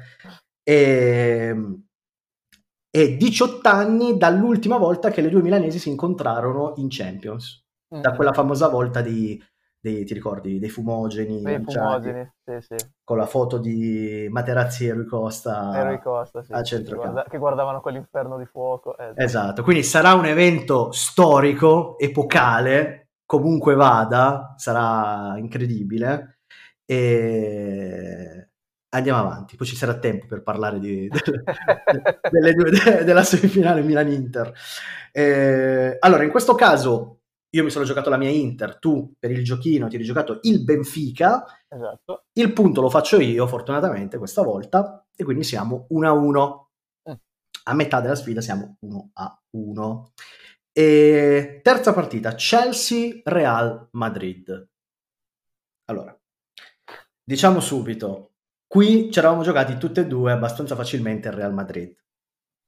E, 0.63 1.55
e 2.91 3.17
18 3.17 3.69
anni 3.69 4.17
dall'ultima 4.17 4.79
volta 4.79 5.11
che 5.11 5.21
le 5.21 5.29
due 5.29 5.43
milanesi 5.43 5.79
si 5.79 5.91
incontrarono 5.91 6.75
in 6.77 6.87
Champions, 6.89 7.65
mm-hmm. 7.93 8.03
da 8.03 8.15
quella 8.15 8.33
famosa 8.33 8.69
volta 8.69 9.01
di 9.01 9.41
dei, 9.87 10.05
ti 10.05 10.15
ricordi, 10.15 10.59
dei 10.59 10.69
fumogeni, 10.69 11.43
dei 11.43 11.63
fumogeni 11.63 12.29
sì, 12.45 12.59
sì. 12.61 12.87
con 13.05 13.17
la 13.17 13.27
foto 13.27 13.59
di 13.59 14.27
Materazzi 14.31 14.87
e 14.87 14.93
Rui 14.93 15.07
Costa, 15.07 15.79
e 15.79 15.85
Rui 15.85 16.01
Costa 16.01 16.43
sì, 16.43 16.53
a 16.53 16.63
centro 16.63 16.97
guarda, 16.97 17.25
che 17.29 17.39
guardavano 17.39 17.81
quell'inferno 17.81 18.37
di 18.37 18.47
fuoco. 18.47 18.97
Eh, 18.99 19.13
esatto, 19.15 19.63
quindi 19.63 19.85
sarà 19.85 20.15
un 20.15 20.27
evento 20.27 20.91
storico, 20.91 21.97
epocale, 21.99 23.06
comunque 23.27 23.75
vada, 23.75 24.55
sarà 24.57 25.37
incredibile 25.39 26.39
e 26.87 28.49
andiamo 28.91 29.19
avanti, 29.19 29.57
poi 29.57 29.67
ci 29.67 29.77
sarà 29.77 29.99
tempo 29.99 30.27
per 30.27 30.43
parlare 30.43 30.79
di, 30.79 31.09
de, 31.11 32.41
de, 32.41 32.55
de, 32.55 33.05
della 33.05 33.25
semifinale 33.25 33.83
Milan-Inter. 33.83 34.53
Eh, 35.13 35.97
allora, 35.99 36.23
in 36.23 36.31
questo 36.31 36.55
caso 36.55 37.21
io 37.51 37.65
mi 37.65 37.71
sono 37.71 37.85
giocato 37.85 38.11
la 38.11 38.17
mia 38.17 38.31
Inter, 38.31 38.79
tu 38.79 39.15
per 39.19 39.31
il 39.31 39.43
giochino 39.43 39.89
ti 39.89 39.97
hai 39.97 40.03
giocato 40.03 40.41
il 40.43 40.63
Benfica, 40.63 41.45
esatto. 41.69 42.27
il 42.35 42.53
punto 42.53 42.81
lo 42.81 42.91
faccio 42.91 43.19
io 43.19 43.47
fortunatamente 43.47 44.19
questa 44.19 44.43
volta 44.43 45.07
e 45.15 45.25
quindi 45.25 45.43
siamo 45.43 45.87
1 45.89 46.09
a 46.09 46.13
1. 46.13 46.71
Mm. 47.11 47.15
A 47.65 47.75
metà 47.75 48.01
della 48.01 48.15
sfida 48.15 48.41
siamo 48.41 48.77
1 48.81 49.11
a 49.15 49.41
1. 49.51 50.13
E 50.79 51.61
terza 51.63 51.95
partita, 51.95 52.35
Chelsea-Real 52.35 53.89
Madrid. 53.93 54.69
Allora, 55.87 56.15
diciamo 57.25 57.61
subito, 57.61 58.35
qui 58.67 59.11
ci 59.11 59.19
eravamo 59.19 59.43
giocati 59.43 59.79
tutte 59.79 60.03
e 60.03 60.07
due 60.07 60.33
abbastanza 60.33 60.75
facilmente 60.75 61.29
il 61.29 61.35
Real 61.35 61.55
Madrid. 61.55 61.97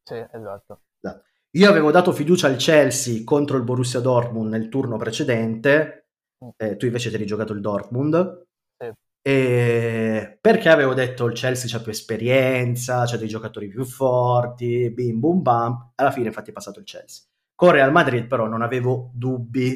Sì, 0.03 0.15
esatto. 0.15 0.85
esatto. 0.99 1.25
Io 1.51 1.69
avevo 1.69 1.91
dato 1.91 2.13
fiducia 2.13 2.47
al 2.47 2.57
Chelsea 2.57 3.25
contro 3.25 3.59
il 3.59 3.65
Borussia 3.65 4.01
Dortmund 4.01 4.53
nel 4.53 4.71
turno 4.71 4.97
precedente, 4.97 6.13
mm. 6.43 6.49
eh, 6.57 6.77
tu 6.77 6.87
invece 6.87 7.11
ti 7.11 7.17
eri 7.17 7.27
giocato 7.27 7.53
il 7.53 7.61
Dortmund. 7.61 8.47
Sì. 8.79 8.91
E 9.21 10.39
perché 10.41 10.71
avevo 10.71 10.95
detto 10.95 11.27
il 11.27 11.35
Chelsea 11.35 11.69
c'ha 11.69 11.83
più 11.83 11.93
esperienza, 11.93 13.05
c'ha 13.05 13.19
dei 13.19 13.29
giocatori 13.29 13.69
più 13.69 13.85
forti, 13.85 14.91
bim 14.91 15.21
bum 15.21 15.43
bam. 15.43 15.93
Alla 15.97 16.11
fine, 16.11 16.29
infatti, 16.29 16.49
è 16.49 16.55
passato 16.55 16.79
il 16.79 16.87
Chelsea. 16.87 17.28
Con 17.59 17.73
Real 17.73 17.91
Madrid, 17.91 18.29
però, 18.29 18.47
non 18.47 18.63
avevo 18.63 19.11
dubbi. 19.15 19.75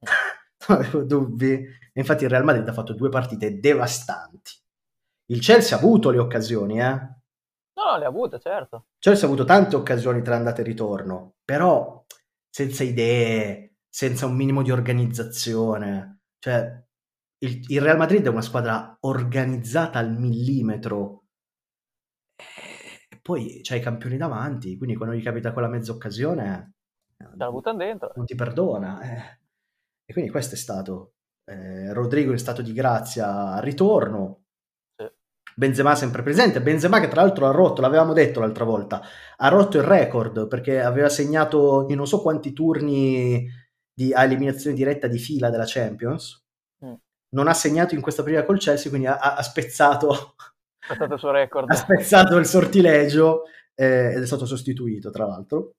non 0.68 0.78
avevo 0.78 1.02
dubbi. 1.02 1.64
Infatti, 1.94 2.24
il 2.24 2.30
Real 2.30 2.44
Madrid 2.44 2.68
ha 2.68 2.74
fatto 2.74 2.92
due 2.92 3.08
partite 3.08 3.58
devastanti. 3.58 4.52
Il 5.30 5.40
Chelsea 5.40 5.74
ha 5.74 5.80
avuto 5.80 6.10
le 6.10 6.18
occasioni, 6.18 6.78
eh 6.78 6.98
No, 7.72 7.96
le 7.96 8.04
ha 8.04 8.08
avute, 8.08 8.38
certo. 8.38 8.88
Chelsea 8.98 9.24
ha 9.24 9.26
avuto 9.26 9.46
tante 9.46 9.76
occasioni 9.76 10.20
tra 10.20 10.36
andata 10.36 10.60
e 10.60 10.64
ritorno, 10.64 11.36
però 11.42 12.04
senza 12.50 12.84
idee, 12.84 13.76
senza 13.88 14.26
un 14.26 14.36
minimo 14.36 14.60
di 14.62 14.70
organizzazione. 14.70 16.20
Cioè, 16.38 16.84
il, 17.38 17.64
il 17.66 17.80
Real 17.80 17.96
Madrid 17.96 18.26
è 18.26 18.28
una 18.28 18.42
squadra 18.42 18.98
organizzata 19.00 19.98
al 19.98 20.12
millimetro. 20.12 21.28
E 23.08 23.18
poi 23.22 23.60
c'hai 23.62 23.78
i 23.78 23.82
campioni 23.82 24.18
davanti, 24.18 24.76
quindi 24.76 24.96
quando 24.96 25.14
gli 25.14 25.22
capita 25.22 25.54
quella 25.54 25.68
mezza 25.68 25.92
occasione... 25.92 26.74
Te 27.24 27.44
la 27.44 27.50
buttano 27.50 27.78
dentro. 27.78 28.12
Non 28.16 28.26
ti 28.26 28.34
perdona. 28.34 29.00
Eh. 29.02 29.38
E 30.04 30.12
quindi 30.12 30.30
questo 30.30 30.54
è 30.54 30.58
stato. 30.58 31.14
Eh, 31.44 31.92
Rodrigo 31.92 32.32
in 32.32 32.38
stato 32.38 32.62
di 32.62 32.72
grazia 32.72 33.54
al 33.54 33.62
ritorno, 33.62 34.40
Benzema 35.60 35.94
sempre 35.94 36.22
presente, 36.22 36.62
Benzema 36.62 37.00
che 37.00 37.08
tra 37.08 37.22
l'altro 37.22 37.46
ha 37.46 37.50
rotto, 37.50 37.80
l'avevamo 37.80 38.12
detto 38.12 38.40
l'altra 38.40 38.64
volta, 38.64 39.02
ha 39.36 39.48
rotto 39.48 39.76
il 39.76 39.82
record 39.82 40.46
perché 40.48 40.80
aveva 40.80 41.08
segnato 41.08 41.86
in 41.88 41.96
non 41.96 42.06
so 42.06 42.22
quanti 42.22 42.52
turni 42.52 43.46
di, 43.92 44.12
a 44.14 44.24
eliminazione 44.24 44.76
diretta 44.76 45.06
di 45.06 45.18
fila 45.18 45.50
della 45.50 45.64
Champions, 45.66 46.42
mm. 46.84 46.94
non 47.34 47.48
ha 47.48 47.52
segnato 47.52 47.94
in 47.94 48.00
questa 48.00 48.22
prima 48.22 48.44
col 48.44 48.58
Chelsea, 48.58 48.88
quindi 48.88 49.08
ha, 49.08 49.18
ha 49.18 49.42
spezzato, 49.42 50.34
il 50.88 51.18
suo 51.18 51.30
record. 51.30 51.68
ha 51.70 51.74
spezzato 51.74 52.36
il 52.36 52.46
sortilegio 52.46 53.42
eh, 53.74 54.14
ed 54.14 54.22
è 54.22 54.26
stato 54.26 54.46
sostituito 54.46 55.10
tra 55.10 55.26
l'altro. 55.26 55.74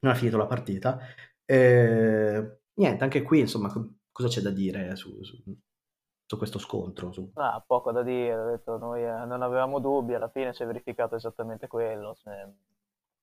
Non 0.00 0.12
ha 0.12 0.16
finito 0.16 0.36
la 0.36 0.46
partita. 0.46 0.98
Eh, 1.44 2.60
niente, 2.74 3.04
anche 3.04 3.22
qui 3.22 3.40
insomma 3.40 3.70
cosa 4.12 4.28
c'è 4.28 4.40
da 4.40 4.50
dire 4.50 4.94
su, 4.96 5.22
su 5.22 5.42
su 6.28 6.36
questo 6.36 6.58
scontro? 6.58 7.10
Su... 7.10 7.30
Ah, 7.36 7.62
poco 7.66 7.90
da 7.90 8.02
dire, 8.02 8.36
ho 8.36 8.50
detto, 8.50 8.76
noi 8.76 9.02
eh, 9.02 9.24
non 9.24 9.40
avevamo 9.40 9.78
dubbi, 9.78 10.12
alla 10.12 10.28
fine 10.28 10.52
si 10.52 10.62
è 10.62 10.66
verificato 10.66 11.16
esattamente 11.16 11.68
quello. 11.68 12.14
Se, 12.14 12.30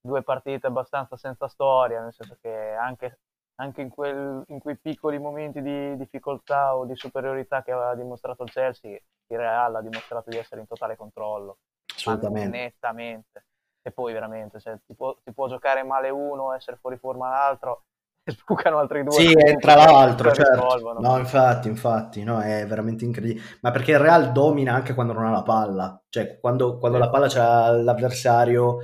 due 0.02 0.24
partite 0.24 0.66
abbastanza 0.66 1.16
senza 1.16 1.48
storia, 1.48 2.02
nel 2.02 2.14
senso 2.14 2.36
che 2.42 2.50
anche, 2.50 3.20
anche 3.56 3.82
in, 3.82 3.90
quel, 3.90 4.44
in, 4.48 4.60
quei 4.60 4.78
piccoli 4.78 5.20
momenti 5.20 5.62
di 5.62 5.96
difficoltà 5.98 6.76
o 6.76 6.86
di 6.86 6.96
superiorità 6.96 7.62
che 7.62 7.72
aveva 7.72 7.94
dimostrato 7.94 8.42
il 8.42 8.50
Chelsea, 8.50 8.94
il 8.94 9.38
Real 9.38 9.76
ha 9.76 9.82
dimostrato 9.82 10.32
di 10.32 10.38
essere 10.38 10.62
in 10.62 10.68
totale 10.68 10.96
controllo. 10.96 11.60
Assolutamente. 11.96 12.58
Nettamente. 12.58 13.46
E 13.88 13.92
poi 13.92 14.14
veramente, 14.14 14.60
se 14.60 14.80
ti 14.88 14.96
può, 14.96 15.16
ti 15.24 15.32
può 15.32 15.48
giocare 15.48 15.84
male 15.84 16.10
uno, 16.10 16.54
essere 16.54 16.78
fuori 16.82 16.98
forma 16.98 17.30
l'altro, 17.30 17.84
sbucano 18.26 18.80
altri 18.80 19.04
due. 19.04 19.12
Sì, 19.12 19.32
entra 19.32 19.76
l'altro, 19.76 20.32
certo. 20.32 21.00
No, 21.00 21.20
infatti, 21.20 21.68
infatti, 21.68 22.24
no, 22.24 22.40
è 22.42 22.66
veramente 22.66 23.06
incredibile. 23.06 23.46
Ma 23.62 23.70
perché 23.70 23.92
il 23.92 24.00
Real 24.00 24.32
domina 24.32 24.74
anche 24.74 24.96
quando 24.96 25.14
non 25.14 25.26
ha 25.26 25.32
la 25.32 25.44
palla. 25.44 26.04
Cioè, 26.10 26.40
quando, 26.40 26.80
quando 26.80 26.98
sì. 26.98 27.04
la 27.04 27.10
palla 27.12 27.28
c'è 27.28 27.82
l'avversario, 27.84 28.78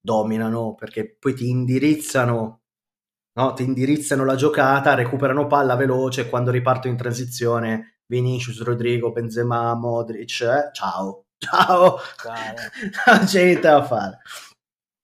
dominano 0.00 0.74
perché 0.74 1.16
poi 1.18 1.34
ti 1.34 1.48
indirizzano, 1.48 2.62
no? 3.34 3.52
ti 3.52 3.62
indirizzano 3.62 4.24
la 4.24 4.34
giocata, 4.34 4.94
recuperano 4.94 5.46
palla 5.46 5.76
veloce 5.76 6.28
quando 6.28 6.50
riparto 6.50 6.88
in 6.88 6.96
transizione 6.96 8.00
Vinicius, 8.06 8.62
Rodrigo, 8.62 9.12
Benzema, 9.12 9.74
Modric, 9.74 10.40
eh? 10.40 10.70
ciao, 10.72 11.26
ciao, 11.38 11.98
non 13.06 13.24
c'è 13.26 13.44
niente 13.44 13.68
da 13.68 13.84
fare. 13.84 14.18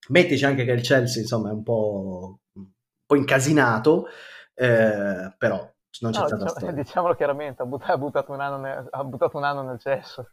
Mettici 0.08 0.44
anche 0.44 0.64
che 0.64 0.73
il 0.73 0.82
Chelsea 0.82 1.23
insomma 1.23 1.50
è 1.50 1.52
un 1.52 1.62
po', 1.62 2.40
un 2.54 2.66
po 3.06 3.14
incasinato, 3.16 4.06
eh, 4.54 5.34
però 5.37 5.75
non 6.00 6.12
c'è 6.12 6.20
no, 6.20 6.26
stata 6.26 6.44
diciamo, 6.44 6.73
Diciamolo 6.82 7.14
chiaramente, 7.14 7.62
ha 7.62 7.66
buttato, 7.66 7.92
ha 7.92 7.99
buttato, 7.99 8.32
un 8.32 8.40
anno 8.40 8.56
nel, 8.58 8.88
ha 8.90 9.04
buttato 9.04 9.37
un 9.37 9.44
anno 9.44 9.62
nel 9.62 9.78
cesso. 9.78 10.30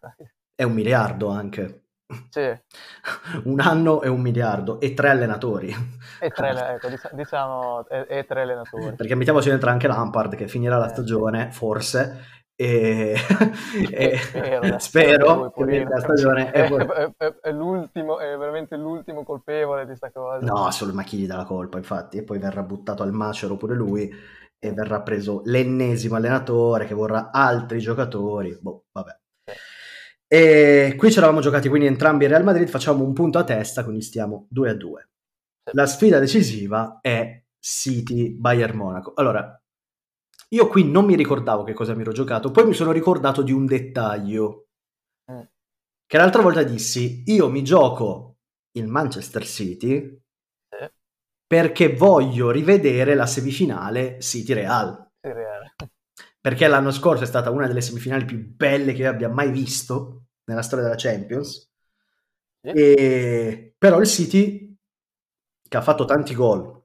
È 0.56 0.64
un 0.64 0.74
miliardo 0.74 1.30
anche. 1.30 1.86
Sì. 2.30 2.42
un 3.46 3.60
anno 3.62 4.02
e 4.02 4.10
un 4.10 4.20
miliardo 4.20 4.80
e 4.80 4.94
tre 4.94 5.10
allenatori. 5.10 5.74
E 6.20 6.30
tre, 6.30 6.50
ecco, 6.50 6.90
diciamo, 7.14 7.88
e, 7.88 8.06
e, 8.10 8.26
tre 8.26 8.42
allenatori. 8.42 8.96
Perché 8.96 9.16
mettiamoci 9.16 9.50
dentro 9.50 9.70
anche 9.70 9.88
Lampard 9.88 10.36
che 10.36 10.48
finirà 10.48 10.78
la 10.78 10.88
eh, 10.88 10.90
stagione, 10.90 11.52
forse, 11.52 12.41
e, 12.62 13.16
e 13.92 14.18
spero, 14.18 14.78
spero 14.78 15.52
che 15.52 15.84
la 15.84 16.00
stagione 16.00 16.52
è, 16.52 16.70
è, 16.70 17.12
è, 17.18 17.34
è, 17.42 17.52
l'ultimo, 17.52 18.20
è 18.20 18.38
veramente 18.38 18.76
l'ultimo 18.76 19.24
colpevole 19.24 19.82
di 19.82 19.88
questa 19.88 20.12
cosa. 20.12 20.46
No, 20.46 20.70
solo 20.70 20.94
gli 20.94 21.26
dà 21.26 21.38
la 21.38 21.44
colpa, 21.46 21.78
infatti, 21.78 22.18
e 22.18 22.24
poi 22.24 22.38
verrà 22.38 22.62
buttato 22.62 23.02
al 23.02 23.14
macero 23.14 23.58
pure 23.58 23.74
lui 23.74 24.14
e 24.60 24.74
verrà 24.74 25.02
preso 25.02 25.42
l'ennesimo 25.46 26.18
allenatore 26.18 26.86
che 26.86 26.94
vorrà 26.94 27.32
altri 27.32 27.80
giocatori. 27.80 28.56
Boh, 28.62 28.86
vabbè. 28.92 29.20
E 30.28 30.94
qui 30.98 31.12
ci 31.12 31.18
eravamo 31.18 31.42
giocati 31.42 31.68
quindi 31.68 31.88
entrambi 31.88 32.26
in 32.26 32.30
Real 32.30 32.44
Madrid, 32.44 32.68
facciamo 32.68 33.04
un 33.04 33.14
punto 33.14 33.40
a 33.40 33.44
testa, 33.44 33.84
quindi 33.84 34.02
stiamo 34.02 34.46
2 34.50 34.70
a 34.70 34.76
2. 34.76 35.10
La 35.74 35.88
sfida 35.88 36.20
decisiva 36.20 37.00
è 37.02 37.44
City 37.60 38.32
Bayern 38.32 38.78
Monaco. 38.78 39.14
Allora, 39.16 39.61
io 40.54 40.68
qui 40.68 40.90
non 40.90 41.06
mi 41.06 41.16
ricordavo 41.16 41.64
che 41.64 41.74
cosa 41.74 41.94
mi 41.94 42.02
ero 42.02 42.12
giocato, 42.12 42.52
poi 42.52 42.66
mi 42.66 42.74
sono 42.74 42.92
ricordato 42.92 43.42
di 43.42 43.52
un 43.52 43.66
dettaglio. 43.66 44.68
Mm. 45.32 45.42
Che 46.06 46.18
l'altra 46.18 46.42
volta 46.42 46.64
dissi, 46.64 47.24
io 47.28 47.50
mi 47.50 47.64
gioco 47.64 48.38
il 48.72 48.88
Manchester 48.88 49.46
City 49.46 50.22
perché 51.52 51.94
voglio 51.94 52.50
rivedere 52.50 53.14
la 53.14 53.26
semifinale 53.26 54.22
City 54.22 54.54
Real. 54.54 55.12
Real. 55.20 55.74
Perché 56.40 56.68
l'anno 56.68 56.92
scorso 56.92 57.24
è 57.24 57.28
stata 57.28 57.50
una 57.50 57.68
delle 57.68 57.82
semifinali 57.82 58.24
più 58.24 58.38
belle 58.56 58.94
che 58.94 59.02
io 59.02 59.10
abbia 59.10 59.28
mai 59.28 59.52
visto 59.52 60.28
nella 60.46 60.62
storia 60.62 60.86
della 60.86 60.98
Champions. 60.98 61.70
Sì. 62.62 62.70
E... 62.70 63.76
Però 63.78 64.00
il 64.00 64.08
City, 64.08 64.78
che 65.68 65.78
ha 65.78 65.82
fatto 65.82 66.06
tanti 66.06 66.34
gol 66.34 66.84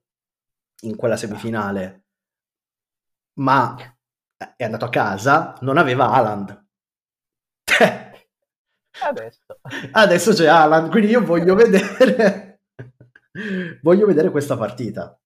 in 0.81 0.97
quella 0.97 1.17
semifinale, 1.17 2.06
ma 3.41 3.77
è 4.57 4.65
andato 4.65 4.85
a 4.85 4.91
casa, 4.91 5.57
non 5.61 5.79
aveva 5.79 6.11
Haaland. 6.11 6.65
Adesso. 8.99 9.61
Adesso 9.93 10.33
c'è 10.33 10.47
Haaland, 10.47 10.91
quindi 10.91 11.11
io 11.11 11.25
voglio 11.25 11.55
vedere 11.57 12.47
Voglio 13.83 14.07
vedere 14.07 14.31
questa 14.31 14.57
partita. 14.57 15.19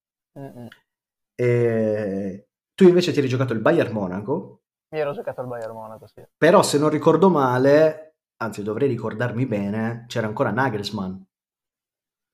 E... 1.35 2.49
Tu 2.75 2.85
invece 2.85 3.13
ti 3.13 3.19
eri 3.19 3.29
giocato 3.29 3.53
il 3.53 3.61
Bayern 3.61 3.93
Monaco. 3.93 4.63
Mi 4.93 4.99
ero 4.99 5.13
giocato 5.13 5.41
il 5.43 5.47
Bayern 5.47 5.73
Monaco, 5.73 6.07
sì. 6.07 6.23
Però 6.37 6.63
se 6.63 6.79
non 6.79 6.89
ricordo 6.89 7.29
male, 7.29 8.17
anzi 8.39 8.63
dovrei 8.63 8.89
ricordarmi 8.89 9.47
bene, 9.47 10.05
c'era 10.09 10.27
ancora 10.27 10.51
Nagelsmann. 10.51 11.21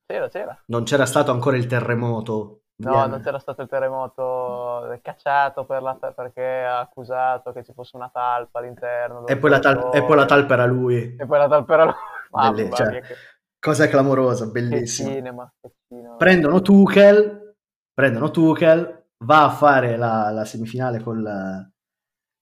C'era, 0.05 0.29
c'era. 0.29 0.63
Non 0.67 0.83
c'era 0.83 1.05
stato 1.05 1.31
ancora 1.31 1.57
il 1.57 1.67
terremoto. 1.67 2.63
No, 2.79 2.91
Viene. 2.91 3.07
non 3.07 3.21
c'era 3.21 3.39
stato 3.39 3.63
il 3.63 3.67
terremoto 3.67 4.99
cacciato 5.01 5.65
per 5.65 5.81
la, 5.81 5.95
perché 5.95 6.63
ha 6.63 6.79
accusato 6.79 7.51
che 7.51 7.63
ci 7.63 7.73
fosse 7.73 7.95
una 7.95 8.09
talpa 8.09 8.59
all'interno. 8.59 9.25
E 9.25 9.35
poi, 9.35 9.59
tal- 9.59 9.89
e 9.91 10.03
poi, 10.03 10.15
la 10.15 10.25
talpa 10.25 10.53
era 10.53 10.65
lui. 10.65 11.15
E 11.17 11.25
poi 11.25 11.39
la 11.39 11.47
talpa 11.47 11.73
era 11.73 11.83
lui. 11.85 11.93
Mamma 12.29 12.69
cioè, 12.75 13.01
che... 13.01 13.15
Cosa 13.59 13.87
clamorosa, 13.87 14.45
bellissima. 14.45 15.09
Che 15.09 15.15
cinema, 15.15 15.53
che 15.59 15.71
cinema. 15.87 16.15
Prendono 16.17 16.61
Tuchel, 16.61 17.55
prendono 17.91 18.29
Tuchel, 18.29 19.05
va 19.23 19.45
a 19.45 19.49
fare 19.49 19.97
la, 19.97 20.29
la 20.29 20.45
semifinale 20.45 20.99
col, 20.99 21.71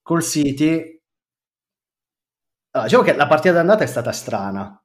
col 0.02 0.22
City. 0.22 1.00
Allora, 2.72 2.90
diciamo 2.90 3.02
che 3.04 3.16
la 3.16 3.26
partita 3.26 3.54
d'andata 3.54 3.84
è 3.84 3.86
stata 3.86 4.12
strana, 4.12 4.78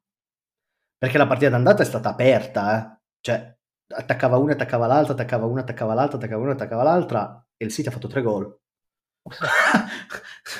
perché 0.97 1.17
la 1.17 1.27
partita 1.27 1.49
d'andata 1.49 1.81
è 1.81 1.85
stata 1.85 2.07
aperta, 2.07 2.77
eh? 2.77 2.99
cioè 3.19 3.53
attaccava 3.93 4.37
uno, 4.37 4.51
attaccava 4.51 4.87
l'altra, 4.87 5.13
attaccava 5.13 5.45
uno, 5.45 5.59
attaccava 5.59 5.93
l'altra, 5.93 6.17
attaccava 6.17 6.41
uno, 6.41 6.51
attaccava 6.51 6.83
l'altra, 6.83 7.45
e 7.57 7.65
il 7.65 7.71
City 7.71 7.87
ha 7.87 7.91
fatto 7.91 8.07
tre 8.07 8.21
gol. 8.21 8.57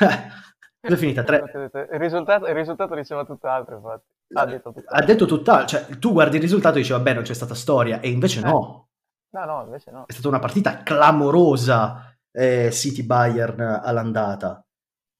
è 0.80 0.96
finita? 0.96 1.24
Tre... 1.24 1.44
Il 1.92 2.00
risultato, 2.00 2.48
il 2.48 2.56
risultato 2.56 2.96
diceva 2.96 3.26
tutt'altro, 3.26 3.76
infatti. 3.76 4.10
Ha 4.34 4.46
detto 4.46 4.72
tutt'altro. 4.72 4.96
Ha 4.96 5.06
detto 5.06 5.26
tutt'altro. 5.26 5.68
Cioè, 5.68 5.98
tu 5.98 6.12
guardi 6.12 6.38
il 6.38 6.42
risultato 6.42 6.78
e 6.78 6.82
dici, 6.82 6.92
vabbè, 6.92 7.14
non 7.14 7.24
c'è 7.24 7.34
stata 7.34 7.56
storia. 7.56 8.00
E 8.00 8.10
invece 8.10 8.40
eh. 8.40 8.44
no. 8.44 8.90
No, 9.34 9.46
no, 9.46 9.64
invece 9.64 9.92
no. 9.92 10.06
È 10.06 10.12
stata 10.12 10.28
una 10.28 10.40
partita 10.40 10.84
clamorosa 10.84 12.16
eh, 12.32 12.72
City-Bayern 12.72 13.60
all'andata. 13.84 14.64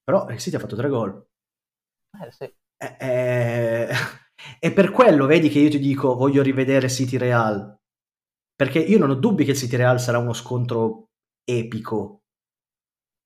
Però 0.04 0.28
il 0.28 0.38
City 0.38 0.56
ha 0.56 0.60
fatto 0.60 0.76
tre 0.76 0.88
gol. 0.88 1.24
Eh, 2.20 2.30
sì. 2.30 2.44
Eh, 2.76 2.96
eh, 2.98 3.88
e 4.58 4.72
per 4.72 4.90
quello, 4.90 5.26
vedi, 5.26 5.48
che 5.48 5.60
io 5.60 5.70
ti 5.70 5.78
dico, 5.78 6.14
voglio 6.14 6.42
rivedere 6.42 6.88
City-Real. 6.88 7.80
Perché 8.62 8.78
io 8.78 8.96
non 8.96 9.10
ho 9.10 9.14
dubbi 9.14 9.44
che 9.44 9.50
il 9.50 9.56
City-Real 9.56 9.98
sarà 9.98 10.18
uno 10.18 10.32
scontro 10.32 11.08
epico. 11.42 12.20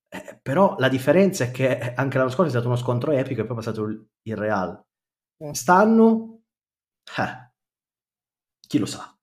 Eh, 0.08 0.40
però 0.42 0.76
la 0.78 0.88
differenza 0.88 1.44
è 1.44 1.50
che 1.50 1.92
anche 1.94 2.16
l'anno 2.16 2.30
scorso 2.30 2.46
è 2.46 2.50
stato 2.52 2.68
uno 2.68 2.76
scontro 2.76 3.12
epico 3.12 3.42
e 3.42 3.44
poi 3.44 3.52
è 3.52 3.56
passato 3.56 3.84
il 3.84 4.34
Real. 4.34 4.82
Quest'anno, 5.36 6.40
eh, 7.18 7.52
chi 8.66 8.78
lo 8.78 8.86
sa. 8.86 9.14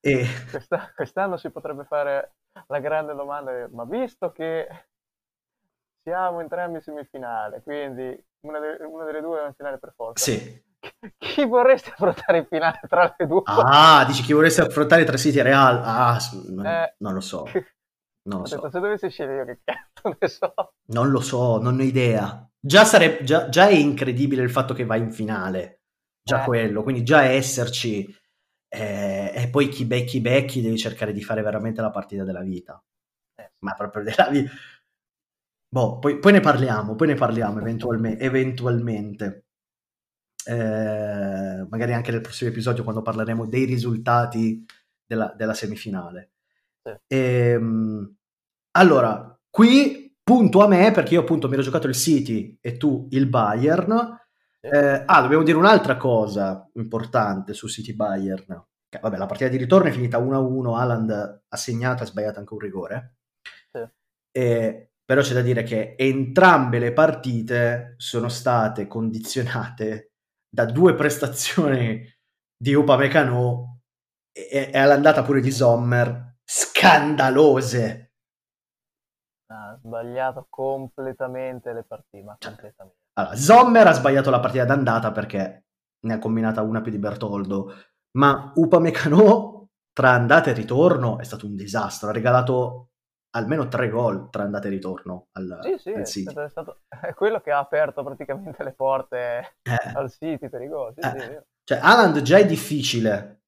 E... 0.00 0.24
Questa, 0.48 0.90
quest'anno 0.96 1.36
si 1.36 1.50
potrebbe 1.50 1.84
fare 1.84 2.36
la 2.68 2.78
grande 2.78 3.12
domanda, 3.12 3.68
ma 3.72 3.84
visto 3.84 4.32
che 4.32 4.66
siamo 6.02 6.40
entrambi 6.40 6.76
in 6.76 6.82
semifinale, 6.82 7.60
quindi 7.60 8.26
una, 8.46 8.58
de- 8.58 8.82
una 8.86 9.04
delle 9.04 9.20
due 9.20 9.42
è 9.42 9.46
in 9.48 9.54
finale 9.54 9.76
per 9.76 9.92
forza. 9.94 10.32
Sì. 10.32 10.64
Chi 11.18 11.44
vorresti 11.44 11.90
affrontare 11.90 12.38
in 12.38 12.46
finale 12.46 12.80
tra 12.88 13.14
le 13.16 13.26
due? 13.26 13.42
Ah, 13.44 14.04
dici 14.06 14.22
chi 14.22 14.32
vorresti 14.32 14.60
affrontare 14.60 15.04
tra 15.04 15.16
City 15.16 15.38
e 15.38 15.42
Real? 15.42 15.80
Ah, 15.82 16.18
non, 16.48 16.66
eh, 16.66 16.94
non 16.98 17.14
lo 17.14 17.20
so. 17.20 17.44
Non 18.26 18.40
lo 18.40 18.46
so. 18.46 18.70
Se 18.70 18.80
dovessi 18.80 19.08
scegliere 19.08 19.36
io 19.36 19.44
che 19.44 19.60
cazzo 19.64 20.16
ne 20.18 20.28
so. 20.28 20.54
Non 20.86 21.10
lo 21.10 21.20
so, 21.20 21.60
non 21.60 21.78
ho 21.78 21.82
idea. 21.82 22.48
Già, 22.58 22.84
sare- 22.84 23.22
già, 23.22 23.48
già 23.48 23.68
è 23.68 23.74
incredibile 23.74 24.42
il 24.42 24.50
fatto 24.50 24.74
che 24.74 24.84
vai 24.84 25.00
in 25.00 25.12
finale. 25.12 25.82
Già 26.22 26.42
eh. 26.42 26.44
quello, 26.44 26.82
quindi 26.82 27.04
già 27.04 27.22
esserci. 27.22 28.04
Eh, 28.68 29.32
e 29.32 29.48
poi 29.48 29.68
chi 29.68 29.84
becchi 29.84 30.20
becchi 30.20 30.60
devi 30.60 30.76
cercare 30.76 31.12
di 31.12 31.22
fare 31.22 31.40
veramente 31.42 31.80
la 31.80 31.90
partita 31.90 32.24
della 32.24 32.42
vita. 32.42 32.82
Eh. 33.36 33.52
Ma 33.60 33.74
proprio 33.74 34.02
della 34.02 34.28
vita. 34.28 34.50
Boh, 35.68 35.98
poi, 35.98 36.18
poi, 36.18 36.32
ne 36.32 36.40
parliamo, 36.40 36.94
poi 36.94 37.08
ne 37.08 37.14
parliamo 37.14 37.60
eventualme- 37.60 38.18
eventualmente. 38.18 39.45
Eh, 40.48 41.66
magari 41.68 41.92
anche 41.92 42.12
nel 42.12 42.20
prossimo 42.20 42.50
episodio 42.50 42.84
quando 42.84 43.02
parleremo 43.02 43.46
dei 43.46 43.64
risultati 43.64 44.64
della, 45.04 45.34
della 45.36 45.54
semifinale. 45.54 46.30
Sì. 46.82 46.94
E, 47.08 47.18
ehm, 47.50 48.14
allora, 48.72 49.38
qui 49.50 50.14
punto 50.22 50.62
a 50.62 50.68
me 50.68 50.92
perché 50.92 51.14
io 51.14 51.20
appunto 51.20 51.48
mi 51.48 51.54
ero 51.54 51.62
giocato 51.62 51.88
il 51.88 51.94
City 51.94 52.56
e 52.60 52.76
tu 52.76 53.08
il 53.10 53.26
Bayern. 53.26 54.20
Eh, 54.60 55.02
ah, 55.04 55.20
dobbiamo 55.20 55.44
dire 55.44 55.56
un'altra 55.56 55.96
cosa 55.96 56.68
importante 56.74 57.52
su 57.52 57.68
City 57.68 57.94
Bayern. 57.94 58.64
Vabbè, 59.00 59.16
la 59.16 59.26
partita 59.26 59.50
di 59.50 59.56
ritorno 59.56 59.88
è 59.88 59.92
finita 59.92 60.18
1-1, 60.18 60.76
Haaland 60.76 61.42
ha 61.48 61.56
segnato 61.56 62.02
e 62.02 62.06
ha 62.06 62.08
sbagliato 62.08 62.38
anche 62.38 62.52
un 62.54 62.58
rigore. 62.60 63.16
Sì. 63.72 63.84
Eh, 64.30 64.90
però 65.04 65.20
c'è 65.22 65.34
da 65.34 65.42
dire 65.42 65.62
che 65.62 65.94
entrambe 65.96 66.78
le 66.78 66.92
partite 66.92 67.94
sono 67.96 68.28
state 68.28 68.86
condizionate 68.86 70.15
da 70.48 70.64
due 70.64 70.94
prestazioni 70.94 72.02
di 72.56 72.74
Upamecano 72.74 73.80
e, 74.32 74.70
e 74.72 74.78
all'andata 74.78 75.22
pure 75.22 75.40
di 75.40 75.50
Sommer 75.50 76.36
scandalose 76.44 78.06
ha 79.48 79.78
sbagliato 79.80 80.46
completamente 80.48 81.72
le 81.72 81.84
partite. 81.84 82.36
Cioè, 82.38 82.50
completamente. 82.50 82.98
Allora, 83.14 83.36
Sommer 83.36 83.86
ha 83.86 83.92
sbagliato 83.92 84.30
la 84.30 84.40
partita 84.40 84.64
d'andata 84.64 85.12
perché 85.12 85.66
ne 86.00 86.14
ha 86.14 86.18
combinata 86.18 86.62
una 86.62 86.80
più 86.80 86.90
di 86.90 86.98
Bertoldo, 86.98 87.72
ma 88.18 88.52
Upamecano 88.54 89.68
tra 89.92 90.10
andata 90.10 90.50
e 90.50 90.54
ritorno 90.54 91.18
è 91.18 91.24
stato 91.24 91.46
un 91.46 91.54
disastro, 91.54 92.08
ha 92.08 92.12
regalato 92.12 92.90
almeno 93.36 93.68
tre 93.68 93.88
gol 93.88 94.30
tra 94.30 94.42
andata 94.42 94.66
e 94.66 94.70
ritorno 94.70 95.28
al, 95.32 95.58
sì, 95.62 95.76
sì, 95.78 95.92
al 95.92 96.06
City. 96.06 96.34
È, 96.34 96.48
stato, 96.48 96.80
è 96.88 97.12
quello 97.14 97.40
che 97.40 97.50
ha 97.50 97.58
aperto 97.58 98.02
praticamente 98.02 98.64
le 98.64 98.72
porte 98.72 99.56
eh. 99.62 99.92
al 99.94 100.10
City 100.10 100.48
per 100.48 100.62
i 100.62 100.68
gol. 100.68 100.94
Sì, 100.96 101.06
eh. 101.06 101.20
sì, 101.20 101.38
cioè, 101.64 101.78
Haaland 101.82 102.22
già 102.22 102.38
è 102.38 102.46
difficile 102.46 103.42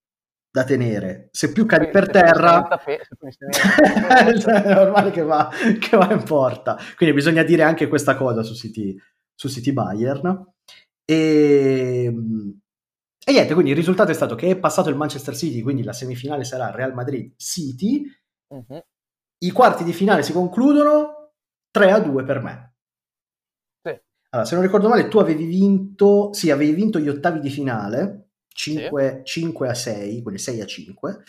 da 0.51 0.65
tenere. 0.65 1.29
Se 1.33 1.53
più 1.53 1.67
cadi 1.67 1.89
per 1.89 2.11
terra, 2.11 2.69
è 2.85 4.75
normale 4.75 5.11
che 5.11 5.23
va, 5.23 5.51
che 5.79 5.97
va, 5.97 6.13
in 6.13 6.23
porta. 6.25 6.77
Quindi 6.97 7.15
bisogna 7.15 7.43
dire 7.43 7.63
anche 7.63 7.89
questa 7.89 8.17
cosa 8.17 8.43
su 8.43 8.55
City, 8.55 8.97
su 9.35 9.49
City 9.49 9.73
Bayern. 9.73 10.53
E, 11.05 12.13
e 13.25 13.33
niente, 13.33 13.55
quindi 13.55 13.71
il 13.71 13.77
risultato 13.77 14.11
è 14.11 14.15
stato 14.15 14.35
che 14.35 14.51
è 14.51 14.59
passato 14.59 14.89
il 14.89 14.97
Manchester 14.97 15.37
City, 15.37 15.61
quindi 15.63 15.83
la 15.83 15.93
semifinale 15.93 16.45
sarà 16.45 16.71
Real 16.71 16.95
Madrid-City. 16.95 18.03
Uh-huh. 18.49 18.83
I 19.41 19.51
quarti 19.51 19.85
di 19.85 19.93
finale 19.93 20.23
si 20.23 20.33
concludono 20.33 21.33
3 21.71 21.91
a 21.91 22.01
2 22.01 22.25
per 22.25 22.43
me. 22.43 22.75
Sì. 23.83 24.01
Allora, 24.31 24.49
se 24.49 24.55
non 24.55 24.65
ricordo 24.65 24.89
male, 24.89 25.09
tu 25.09 25.19
avevi 25.19 25.45
vinto, 25.45 26.33
sì, 26.33 26.51
avevi 26.51 26.73
vinto 26.73 26.99
gli 26.99 27.09
ottavi 27.09 27.41
di 27.41 27.51
finale 27.51 28.31
5, 28.49 29.23
sì. 29.25 29.41
5 29.41 29.69
a 29.69 29.75
6, 29.75 30.23
quindi 30.23 30.41
6 30.41 30.61
a 30.61 30.67
5. 30.67 31.23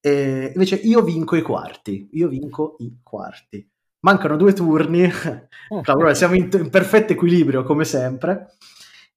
E 0.00 0.50
invece 0.54 0.76
io 0.76 1.02
vinco 1.02 1.36
i 1.36 1.42
quarti, 1.42 2.08
io 2.12 2.28
vinco 2.28 2.76
i 2.78 3.00
quarti. 3.02 3.68
Mancano 4.00 4.38
due 4.38 4.54
turni, 4.54 5.06
allora, 5.84 6.14
siamo 6.14 6.34
in, 6.34 6.48
in, 6.50 6.70
perfetto 6.70 7.12
equilibrio 7.12 7.64
come 7.64 7.84
sempre. 7.84 8.56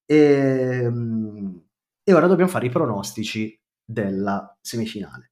E, 0.05 0.81
ehm, 0.83 1.63
e, 2.03 2.13
ora 2.13 2.27
dobbiamo 2.27 2.51
fare 2.51 2.65
i 2.65 2.69
pronostici 2.69 3.57
della 3.85 4.57
semifinale. 4.59 5.31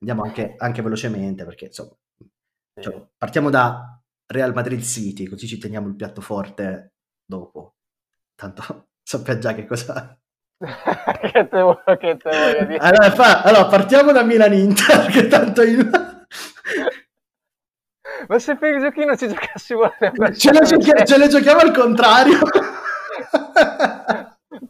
Andiamo 0.00 0.24
anche, 0.24 0.56
anche 0.58 0.82
velocemente 0.82 1.44
perché 1.44 1.66
insomma. 1.66 1.96
Cioè, 2.80 3.06
partiamo 3.16 3.50
da 3.50 4.00
Real 4.26 4.52
Madrid 4.52 4.80
City, 4.80 5.26
così 5.26 5.46
ci 5.46 5.58
teniamo 5.58 5.88
il 5.88 5.96
piatto 5.96 6.20
forte 6.20 6.94
dopo. 7.24 7.74
Tanto 8.34 8.88
sappia 9.02 9.38
già 9.38 9.54
che 9.54 9.66
cosa, 9.66 10.16
che 11.32 11.48
te, 11.48 11.60
vuoi, 11.60 11.76
che 11.98 12.16
te 12.16 12.30
voglio 12.30 12.64
dire? 12.66 12.78
Allora, 12.78 13.10
fa, 13.10 13.42
allora 13.42 13.66
partiamo 13.66 14.12
da 14.12 14.22
Milan 14.22 14.52
Inter, 14.52 15.06
che 15.10 15.26
tanto 15.26 15.62
io... 15.62 15.88
Ma 18.28 18.38
se 18.38 18.56
per 18.56 18.74
il 18.74 18.80
giochino 18.80 19.16
ci 19.16 19.26
giocassimo 19.26 19.90
ce 20.36 20.52
le, 20.52 20.64
giochi- 20.64 21.04
ce 21.04 21.18
le 21.18 21.28
giochiamo 21.28 21.60
al 21.60 21.72
contrario. 21.72 22.38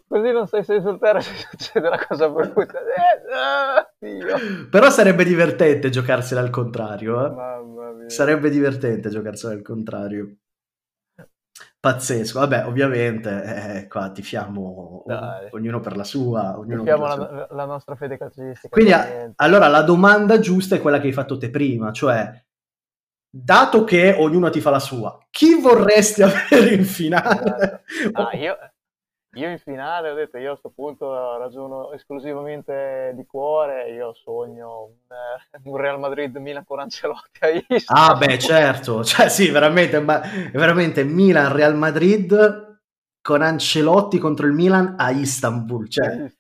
Così 0.08 0.30
non 0.30 0.46
sai 0.46 0.64
se 0.64 0.76
esultare 0.76 1.20
se 1.20 1.34
succede 1.50 1.88
la 1.88 2.02
cosa 2.06 2.28
brutta. 2.28 2.78
Eh, 3.98 4.32
oh, 4.32 4.68
Però 4.70 4.90
sarebbe 4.90 5.24
divertente 5.24 5.90
giocarsela 5.90 6.40
al 6.40 6.50
contrario. 6.50 7.26
Eh? 7.26 7.34
Sarebbe 8.06 8.50
divertente 8.50 9.10
giocarsela 9.10 9.52
al 9.52 9.62
contrario. 9.62 10.36
Pazzesco, 11.78 12.38
vabbè, 12.38 12.66
ovviamente 12.66 13.80
eh, 13.80 13.88
qua 13.88 14.10
tifiamo 14.10 15.02
Dai. 15.04 15.48
ognuno 15.50 15.80
per 15.80 15.96
la 15.96 16.04
sua. 16.04 16.58
Ognuno 16.58 16.78
tifiamo 16.78 17.06
la, 17.06 17.14
sua. 17.14 17.48
la, 17.50 17.64
nostra 17.64 17.96
fede 17.96 18.16
calcistica. 18.16 18.68
Quindi, 18.68 18.92
a, 18.92 19.32
allora, 19.36 19.66
la 19.66 19.82
domanda 19.82 20.38
giusta 20.38 20.76
è 20.76 20.80
quella 20.80 21.00
che 21.00 21.08
hai 21.08 21.12
fatto 21.12 21.36
te 21.36 21.50
prima, 21.50 21.90
cioè, 21.90 22.32
dato 23.28 23.82
che 23.84 24.14
ognuno 24.16 24.48
ti 24.50 24.60
fa 24.60 24.70
la 24.70 24.78
sua, 24.78 25.18
chi 25.30 25.60
vorresti 25.60 26.22
avere 26.22 26.74
in 26.74 26.84
finale? 26.84 27.82
Ah, 28.12 28.36
io, 28.36 28.56
io 29.34 29.48
in 29.48 29.58
finale 29.58 30.10
ho 30.10 30.14
detto, 30.14 30.36
io 30.36 30.48
a 30.48 30.58
questo 30.58 30.72
punto 30.74 31.38
ragiono 31.38 31.92
esclusivamente 31.92 33.12
di 33.14 33.24
cuore, 33.24 33.90
io 33.90 34.12
sogno 34.14 34.84
un, 34.84 35.16
eh, 35.16 35.60
un 35.70 35.76
Real 35.76 35.98
Madrid-Milan 35.98 36.64
con 36.64 36.80
Ancelotti 36.80 37.38
a 37.40 37.48
Istanbul. 37.48 37.84
Ah 37.86 38.14
beh 38.16 38.38
certo, 38.38 39.02
cioè 39.04 39.28
sì, 39.28 39.50
veramente, 39.50 40.00
ma, 40.00 40.20
veramente 40.52 41.02
Milan-Real 41.04 41.74
Madrid 41.74 42.80
con 43.22 43.40
Ancelotti 43.40 44.18
contro 44.18 44.46
il 44.46 44.52
Milan 44.52 44.96
a 44.98 45.10
Istanbul, 45.10 45.88
cioè 45.88 46.30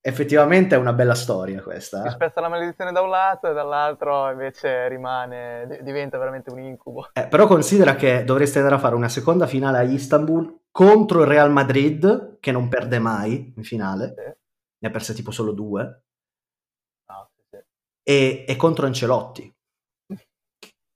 effettivamente 0.00 0.76
è 0.76 0.78
una 0.78 0.92
bella 0.92 1.14
storia 1.14 1.60
questa. 1.60 2.02
Si 2.02 2.10
spezza 2.10 2.40
la 2.40 2.48
maledizione 2.48 2.92
da 2.92 3.00
un 3.00 3.10
lato 3.10 3.50
e 3.50 3.52
dall'altro 3.52 4.30
invece 4.30 4.86
rimane, 4.88 5.80
diventa 5.82 6.18
veramente 6.18 6.50
un 6.50 6.60
incubo. 6.60 7.08
Eh, 7.14 7.26
però 7.26 7.46
considera 7.46 7.96
che 7.96 8.22
dovresti 8.22 8.58
andare 8.58 8.76
a 8.76 8.80
fare 8.80 8.94
una 8.94 9.08
seconda 9.08 9.46
finale 9.46 9.78
a 9.78 9.82
Istanbul 9.82 10.60
contro 10.72 11.20
il 11.20 11.28
Real 11.28 11.52
Madrid, 11.52 12.38
che 12.40 12.50
non 12.50 12.68
perde 12.68 12.98
mai 12.98 13.52
in 13.54 13.62
finale, 13.62 14.14
sì. 14.16 14.22
ne 14.78 14.88
ha 14.88 14.90
perse 14.90 15.14
tipo 15.14 15.30
solo 15.30 15.52
due, 15.52 16.02
ah, 17.04 17.30
sì. 17.50 17.58
e, 18.02 18.44
e, 18.48 18.56
contro 18.56 18.86
Ancelotti, 18.86 19.54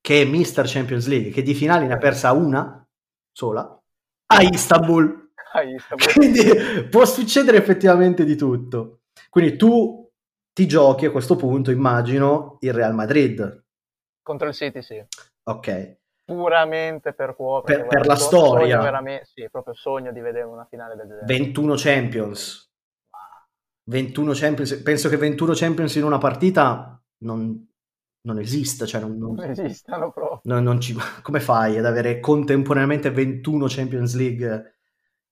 che 0.01 0.23
è 0.23 0.25
Mister 0.25 0.67
Champions 0.67 1.07
League, 1.07 1.31
che 1.31 1.43
di 1.43 1.55
finali 1.55 1.87
ne 1.87 1.95
ha 1.95 1.99
persa 1.99 2.33
una 2.33 2.85
sola, 3.31 3.81
a 4.29 4.43
Istanbul. 4.43 5.31
a 5.53 5.63
Istanbul. 5.63 6.13
Quindi 6.15 6.89
può 6.89 7.05
succedere 7.05 7.59
effettivamente 7.59 8.25
di 8.25 8.35
tutto. 8.35 9.03
Quindi 9.29 9.57
tu 9.57 10.11
ti 10.53 10.67
giochi 10.67 11.05
a 11.05 11.11
questo 11.11 11.37
punto, 11.37 11.71
immagino, 11.71 12.57
il 12.61 12.73
Real 12.73 12.95
Madrid. 12.95 13.65
Contro 14.23 14.49
il 14.49 14.55
City, 14.55 14.83
sì. 14.83 15.05
Ok 15.45 15.99
puramente 16.27 17.15
per 17.15 17.35
cuore. 17.35 17.65
Per, 17.65 17.87
per 17.87 18.07
la 18.07 18.17
storia. 18.17 18.81
sì, 19.23 19.49
proprio 19.51 19.73
sogno 19.73 20.13
di 20.13 20.21
vedere 20.21 20.45
una 20.45 20.67
finale 20.69 20.97
del 20.97 21.07
genere. 21.07 21.25
21 21.27 21.75
Champions. 21.77 22.71
21 23.85 24.33
Champions. 24.35 24.75
Penso 24.83 25.09
che 25.09 25.17
21 25.17 25.53
Champions 25.55 25.95
in 25.95 26.05
una 26.05 26.19
partita 26.19 27.01
non, 27.19 27.67
non 28.23 28.39
esista. 28.41 28.85
Cioè 28.85 29.01
non, 29.01 29.17
non, 29.17 29.35
non 29.35 29.51
esistano 29.51 30.11
proprio. 30.11 30.41
Non, 30.43 30.65
non 30.65 30.81
ci, 30.81 30.95
come 31.23 31.41
fai 31.41 31.79
ad 31.79 31.87
avere 31.87 32.19
contemporaneamente 32.19 33.11
21 33.11 33.67
Champions 33.69 34.17
League 34.17 34.79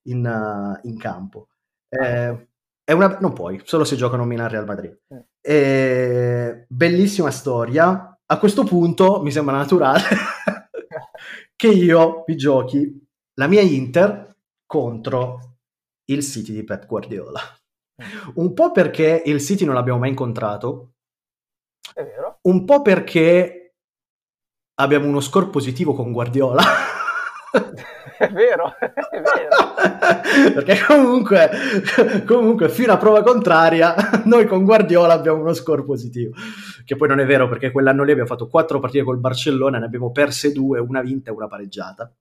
in, 0.02 0.24
uh, 0.24 0.86
in 0.86 0.96
campo? 0.96 1.48
Eh, 1.88 2.48
è 2.84 2.92
una, 2.92 3.18
non 3.20 3.32
puoi, 3.32 3.60
solo 3.64 3.82
se 3.84 3.96
giocano 3.96 4.24
Milan 4.24 4.48
Real 4.48 4.64
Madrid. 4.64 4.96
Mm. 5.12 5.18
Eh, 5.40 6.66
bellissima 6.68 7.32
storia. 7.32 8.16
A 8.26 8.38
questo 8.38 8.62
punto 8.64 9.20
mi 9.22 9.30
sembra 9.32 9.56
naturale 9.56 10.02
che 11.64 11.70
io 11.70 12.24
vi 12.26 12.36
giochi 12.36 13.06
la 13.38 13.46
mia 13.46 13.62
Inter 13.62 14.36
contro 14.66 15.56
il 16.10 16.22
City 16.22 16.52
di 16.52 16.62
Pep 16.62 16.84
Guardiola. 16.84 17.40
Mm. 18.02 18.30
Un 18.34 18.52
po' 18.52 18.70
perché 18.70 19.22
il 19.24 19.40
City 19.40 19.64
non 19.64 19.74
l'abbiamo 19.74 20.00
mai 20.00 20.10
incontrato. 20.10 20.96
È 21.94 22.02
vero. 22.02 22.38
Un 22.42 22.66
po' 22.66 22.82
perché 22.82 23.76
abbiamo 24.74 25.06
uno 25.06 25.20
score 25.20 25.48
positivo 25.48 25.94
con 25.94 26.12
Guardiola. 26.12 26.62
è 28.18 28.28
vero, 28.30 28.76
è 28.78 29.20
vero. 29.20 30.52
Perché 30.54 30.84
comunque, 30.86 31.50
comunque, 32.26 32.68
fino 32.68 32.92
a 32.92 32.96
prova 32.96 33.22
contraria, 33.22 33.94
noi 34.24 34.46
con 34.46 34.64
Guardiola 34.64 35.14
abbiamo 35.14 35.40
uno 35.40 35.52
score 35.52 35.84
positivo. 35.84 36.34
Che 36.84 36.96
poi 36.96 37.08
non 37.08 37.20
è 37.20 37.26
vero, 37.26 37.48
perché 37.48 37.70
quell'anno 37.70 38.02
lì 38.02 38.10
abbiamo 38.10 38.28
fatto 38.28 38.48
quattro 38.48 38.80
partite 38.80 39.04
col 39.04 39.18
Barcellona, 39.18 39.78
ne 39.78 39.86
abbiamo 39.86 40.10
perse 40.10 40.52
due, 40.52 40.78
una 40.80 41.00
vinta 41.00 41.30
e 41.30 41.34
una 41.34 41.48
pareggiata. 41.48 42.12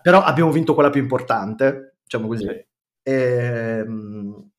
Però 0.00 0.22
abbiamo 0.22 0.50
vinto 0.50 0.74
quella 0.74 0.90
più 0.90 1.00
importante, 1.00 1.96
diciamo 2.02 2.26
così. 2.26 2.44
Sì. 2.44 2.50
E, 3.04 3.12
ehm, 3.12 4.50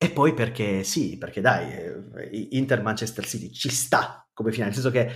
e 0.00 0.10
poi 0.10 0.32
perché 0.32 0.84
sì, 0.84 1.18
perché 1.18 1.40
dai, 1.40 1.72
eh, 1.72 2.46
Inter 2.52 2.82
Manchester 2.82 3.26
City 3.26 3.50
ci 3.50 3.68
sta 3.68 4.24
come 4.32 4.52
finale, 4.52 4.70
nel 4.70 4.80
senso 4.80 4.90
che 4.92 5.10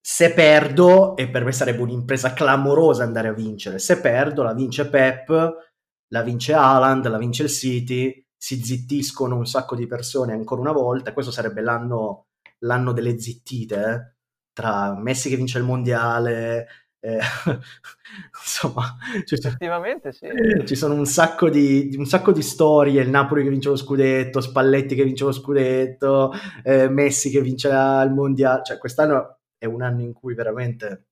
se 0.00 0.32
perdo, 0.32 1.16
e 1.16 1.28
per 1.28 1.44
me 1.44 1.52
sarebbe 1.52 1.82
un'impresa 1.82 2.32
clamorosa 2.32 3.04
andare 3.04 3.28
a 3.28 3.32
vincere, 3.32 3.78
se 3.78 4.00
perdo 4.00 4.42
la 4.42 4.54
vince 4.54 4.88
Pep, 4.88 5.68
la 6.08 6.22
vince 6.22 6.54
Haaland, 6.54 7.06
la 7.08 7.18
vince 7.18 7.44
il 7.44 7.50
City, 7.50 8.24
si 8.36 8.62
zittiscono 8.64 9.36
un 9.36 9.46
sacco 9.46 9.76
di 9.76 9.86
persone 9.86 10.32
ancora 10.32 10.62
una 10.62 10.72
volta, 10.72 11.12
questo 11.12 11.30
sarebbe 11.30 11.60
l'anno, 11.60 12.28
l'anno 12.60 12.92
delle 12.92 13.18
zittite, 13.18 13.76
eh? 13.76 14.14
tra 14.52 14.94
Messi 14.98 15.28
che 15.28 15.36
vince 15.36 15.58
il 15.58 15.64
mondiale, 15.64 16.66
eh, 17.00 17.18
insomma, 18.40 18.96
cioè, 19.24 19.38
effettivamente 19.38 20.12
sì. 20.12 20.26
ci 20.64 20.74
sono 20.74 20.94
un 20.94 21.06
sacco, 21.06 21.48
di, 21.50 21.94
un 21.96 22.06
sacco, 22.06 22.32
di, 22.32 22.42
storie, 22.42 23.02
il 23.02 23.10
Napoli 23.10 23.42
che 23.42 23.50
vince 23.50 23.68
lo 23.68 23.76
scudetto, 23.76 24.40
Spalletti 24.40 24.94
che 24.94 25.04
vince 25.04 25.24
lo 25.24 25.32
scudetto, 25.32 26.32
eh, 26.62 26.88
Messi 26.88 27.30
che 27.30 27.42
vince 27.42 27.68
il 27.68 28.12
mondiale, 28.14 28.62
cioè 28.64 28.78
quest'anno 28.78 29.39
è 29.60 29.66
un 29.66 29.82
anno 29.82 30.00
in 30.00 30.14
cui 30.14 30.34
veramente 30.34 31.08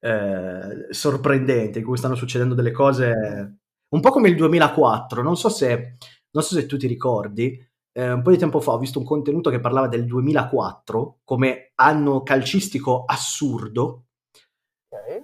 eh, 0.00 0.88
sorprendente, 0.90 1.78
in 1.78 1.84
cui 1.84 1.96
stanno 1.96 2.16
succedendo 2.16 2.54
delle 2.54 2.72
cose 2.72 3.58
un 3.88 4.00
po' 4.00 4.10
come 4.10 4.28
il 4.28 4.34
2004. 4.36 5.22
Non 5.22 5.36
so 5.36 5.48
se, 5.48 5.96
non 6.32 6.42
so 6.42 6.54
se 6.54 6.66
tu 6.66 6.76
ti 6.76 6.88
ricordi, 6.88 7.64
eh, 7.92 8.10
un 8.10 8.22
po' 8.22 8.30
di 8.30 8.38
tempo 8.38 8.60
fa 8.60 8.72
ho 8.72 8.78
visto 8.78 8.98
un 8.98 9.04
contenuto 9.04 9.50
che 9.50 9.60
parlava 9.60 9.86
del 9.86 10.04
2004 10.04 11.20
come 11.22 11.70
anno 11.76 12.22
calcistico 12.22 13.04
assurdo. 13.04 14.06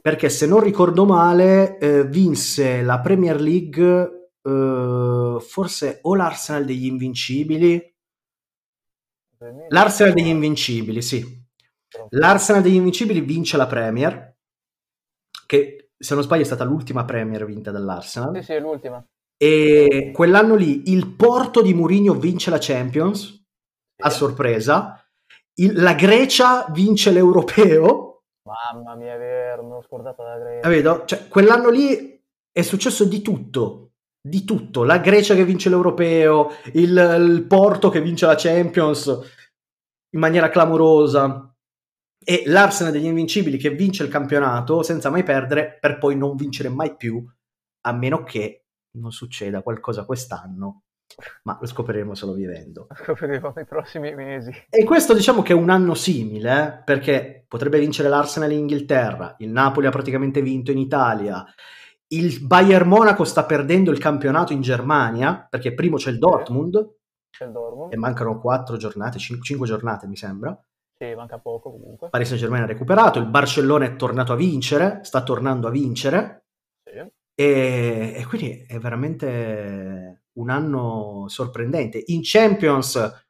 Perché 0.00 0.28
se 0.28 0.46
non 0.46 0.60
ricordo 0.60 1.04
male, 1.04 1.78
eh, 1.78 2.06
vinse 2.06 2.82
la 2.82 3.00
Premier 3.00 3.40
League 3.40 4.30
eh, 4.42 5.36
forse 5.40 5.98
o 6.02 6.14
l'Arsenal 6.14 6.64
degli 6.64 6.86
Invincibili. 6.86 7.94
L'Arsenal 9.68 10.12
degli 10.12 10.28
Invincibili, 10.28 11.02
sì, 11.02 11.41
L'Arsenal 12.14 12.62
degli 12.62 12.74
Invincibili 12.74 13.20
vince 13.20 13.56
la 13.56 13.66
Premier, 13.66 14.36
che 15.46 15.92
se 15.96 16.14
non 16.14 16.22
sbaglio 16.22 16.42
è 16.42 16.46
stata 16.46 16.64
l'ultima 16.64 17.04
Premier 17.04 17.44
vinta 17.44 17.70
dall'Arsenal. 17.70 18.36
Sì, 18.36 18.42
sì, 18.42 18.52
è 18.52 18.60
l'ultima. 18.60 19.04
E 19.36 20.10
quell'anno 20.14 20.54
lì 20.54 20.90
il 20.90 21.14
Porto 21.14 21.62
di 21.62 21.72
Mourinho 21.72 22.14
vince 22.14 22.50
la 22.50 22.58
Champions, 22.60 23.44
a 24.02 24.10
sorpresa. 24.10 25.02
Il, 25.54 25.80
la 25.80 25.94
Grecia 25.94 26.66
vince 26.70 27.10
l'Europeo. 27.12 28.24
Mamma 28.42 28.94
mia, 28.94 29.14
è 29.14 29.18
vero, 29.18 29.64
mi 29.64 29.72
ho 29.72 29.82
scordato 29.82 30.22
la 30.22 30.38
Grecia. 30.38 30.68
Capito? 30.68 31.04
Cioè, 31.06 31.28
quell'anno 31.28 31.70
lì 31.70 32.22
è 32.50 32.62
successo 32.62 33.04
di 33.04 33.22
tutto. 33.22 33.92
Di 34.20 34.44
tutto. 34.44 34.84
La 34.84 34.98
Grecia 34.98 35.34
che 35.34 35.44
vince 35.44 35.70
l'Europeo, 35.70 36.50
il, 36.74 36.90
il 36.92 37.46
Porto 37.46 37.88
che 37.88 38.02
vince 38.02 38.26
la 38.26 38.36
Champions 38.36 39.06
in 40.10 40.20
maniera 40.20 40.50
clamorosa 40.50 41.51
e 42.24 42.42
l'Arsenal 42.46 42.92
degli 42.92 43.06
Invincibili 43.06 43.56
che 43.56 43.70
vince 43.70 44.02
il 44.02 44.08
campionato 44.08 44.82
senza 44.82 45.10
mai 45.10 45.22
perdere 45.22 45.78
per 45.80 45.98
poi 45.98 46.16
non 46.16 46.36
vincere 46.36 46.68
mai 46.68 46.96
più 46.96 47.24
a 47.84 47.92
meno 47.92 48.22
che 48.22 48.64
non 48.92 49.10
succeda 49.10 49.62
qualcosa 49.62 50.04
quest'anno, 50.04 50.82
ma 51.44 51.58
lo 51.60 51.66
scopriremo 51.66 52.14
solo 52.14 52.32
vivendo. 52.32 52.86
Lo 52.88 52.94
scopriremo 52.94 53.52
nei 53.56 53.66
prossimi 53.66 54.14
mesi. 54.14 54.52
E 54.68 54.84
questo 54.84 55.14
diciamo 55.14 55.42
che 55.42 55.52
è 55.52 55.56
un 55.56 55.70
anno 55.70 55.94
simile, 55.94 56.62
eh? 56.62 56.82
perché 56.84 57.44
potrebbe 57.48 57.78
vincere 57.78 58.08
l'Arsenal 58.08 58.52
in 58.52 58.60
Inghilterra, 58.60 59.36
il 59.38 59.50
Napoli 59.50 59.86
ha 59.86 59.90
praticamente 59.90 60.42
vinto 60.42 60.70
in 60.70 60.78
Italia, 60.78 61.44
il 62.08 62.44
Bayern 62.44 62.88
Monaco 62.88 63.24
sta 63.24 63.44
perdendo 63.44 63.90
il 63.90 63.98
campionato 63.98 64.52
in 64.52 64.60
Germania, 64.60 65.46
perché 65.48 65.74
primo 65.74 65.96
c'è 65.96 66.10
il 66.10 66.18
Dortmund, 66.18 66.96
c'è 67.30 67.46
il 67.46 67.52
Dortmund. 67.52 67.92
e 67.92 67.96
mancano 67.96 68.38
quattro 68.38 68.76
giornate, 68.76 69.18
cinque, 69.18 69.44
cinque 69.44 69.66
giornate 69.66 70.06
mi 70.06 70.16
sembra. 70.16 70.56
Sì, 71.02 71.14
manca 71.16 71.40
poco 71.40 71.72
comunque. 71.72 72.10
Paris 72.10 72.28
Saint-Germain 72.28 72.62
ha 72.62 72.66
recuperato, 72.66 73.18
il 73.18 73.26
Barcellona 73.26 73.86
è 73.86 73.96
tornato 73.96 74.32
a 74.32 74.36
vincere, 74.36 75.00
sta 75.02 75.24
tornando 75.24 75.66
a 75.66 75.72
vincere, 75.72 76.44
e, 77.34 78.14
e, 78.16 78.24
quindi 78.28 78.64
è 78.68 78.78
veramente 78.78 80.26
un 80.34 80.48
anno 80.48 81.24
sorprendente. 81.26 82.00
In 82.06 82.20
Champions, 82.22 83.26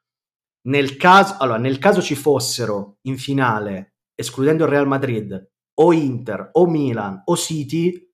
nel 0.67 0.97
caso, 0.97 1.37
allora, 1.39 1.57
nel 1.57 1.79
caso 1.79 1.99
ci 1.99 2.13
fossero 2.13 2.97
in 3.07 3.17
finale, 3.17 3.95
escludendo 4.13 4.65
il 4.65 4.69
Real 4.69 4.87
Madrid, 4.87 5.51
o 5.79 5.93
Inter, 5.93 6.49
o 6.51 6.67
Milan, 6.67 7.23
o 7.25 7.35
City, 7.35 8.07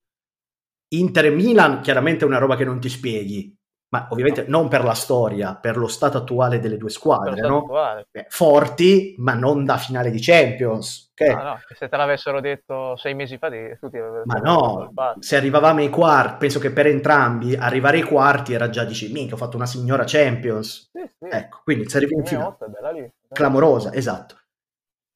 Inter 0.95 1.25
e 1.25 1.29
Milan 1.31 1.81
chiaramente 1.81 2.23
è 2.23 2.27
una 2.27 2.37
roba 2.37 2.55
che 2.55 2.63
non 2.63 2.79
ti 2.79 2.87
spieghi, 2.87 3.53
ma 3.91 4.07
ovviamente 4.11 4.45
non 4.47 4.67
per 4.67 4.83
la 4.83 4.93
storia, 4.93 5.55
per 5.55 5.75
lo 5.75 5.87
stato 5.87 6.19
attuale 6.19 6.59
delle 6.59 6.77
due 6.77 6.89
squadre, 6.89 7.41
no? 7.41 7.65
eh, 8.11 8.25
forti, 8.29 9.15
ma 9.17 9.33
non 9.33 9.65
da 9.65 9.77
finale 9.77 10.11
di 10.11 10.19
Champions. 10.19 11.11
Okay? 11.13 11.33
No, 11.33 11.43
no, 11.43 11.59
se 11.75 11.89
te 11.89 11.97
l'avessero 11.97 12.39
detto 12.39 12.95
sei 12.97 13.15
mesi 13.15 13.37
fa, 13.39 13.49
tutti 13.79 13.97
Ma 14.25 14.35
no, 14.35 14.93
se 15.19 15.37
arrivavamo 15.37 15.79
ai 15.79 15.89
quarti, 15.89 16.37
penso 16.37 16.59
che 16.59 16.71
per 16.71 16.85
entrambi 16.85 17.55
arrivare 17.55 17.97
ai 17.97 18.03
quarti 18.03 18.53
era 18.53 18.69
già, 18.69 18.85
dici, 18.85 19.11
minchia, 19.11 19.33
ho 19.33 19.37
fatto 19.37 19.57
una 19.57 19.65
signora 19.65 20.03
Champions. 20.05 20.91
Sì, 20.91 21.09
sì. 21.17 21.25
Ecco, 21.27 21.61
quindi 21.63 21.89
se 21.89 21.97
arrivi 21.97 22.13
in 22.13 22.25
finale, 22.25 23.13
clamorosa, 23.29 23.91
esatto. 23.93 24.35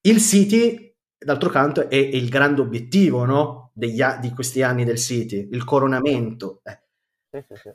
Il 0.02 0.20
City, 0.20 0.96
d'altro 1.16 1.50
canto, 1.50 1.82
è, 1.82 1.90
è 1.90 1.96
il 1.96 2.30
grande 2.30 2.62
obiettivo, 2.62 3.24
no? 3.24 3.70
Degli, 3.72 4.04
di 4.20 4.32
questi 4.32 4.64
anni 4.64 4.84
del 4.84 4.98
City, 4.98 5.48
il 5.52 5.64
coronamento. 5.64 6.62
Eh. 6.64 6.82
Sì, 7.30 7.46
sì, 7.48 7.56
sì 7.56 7.74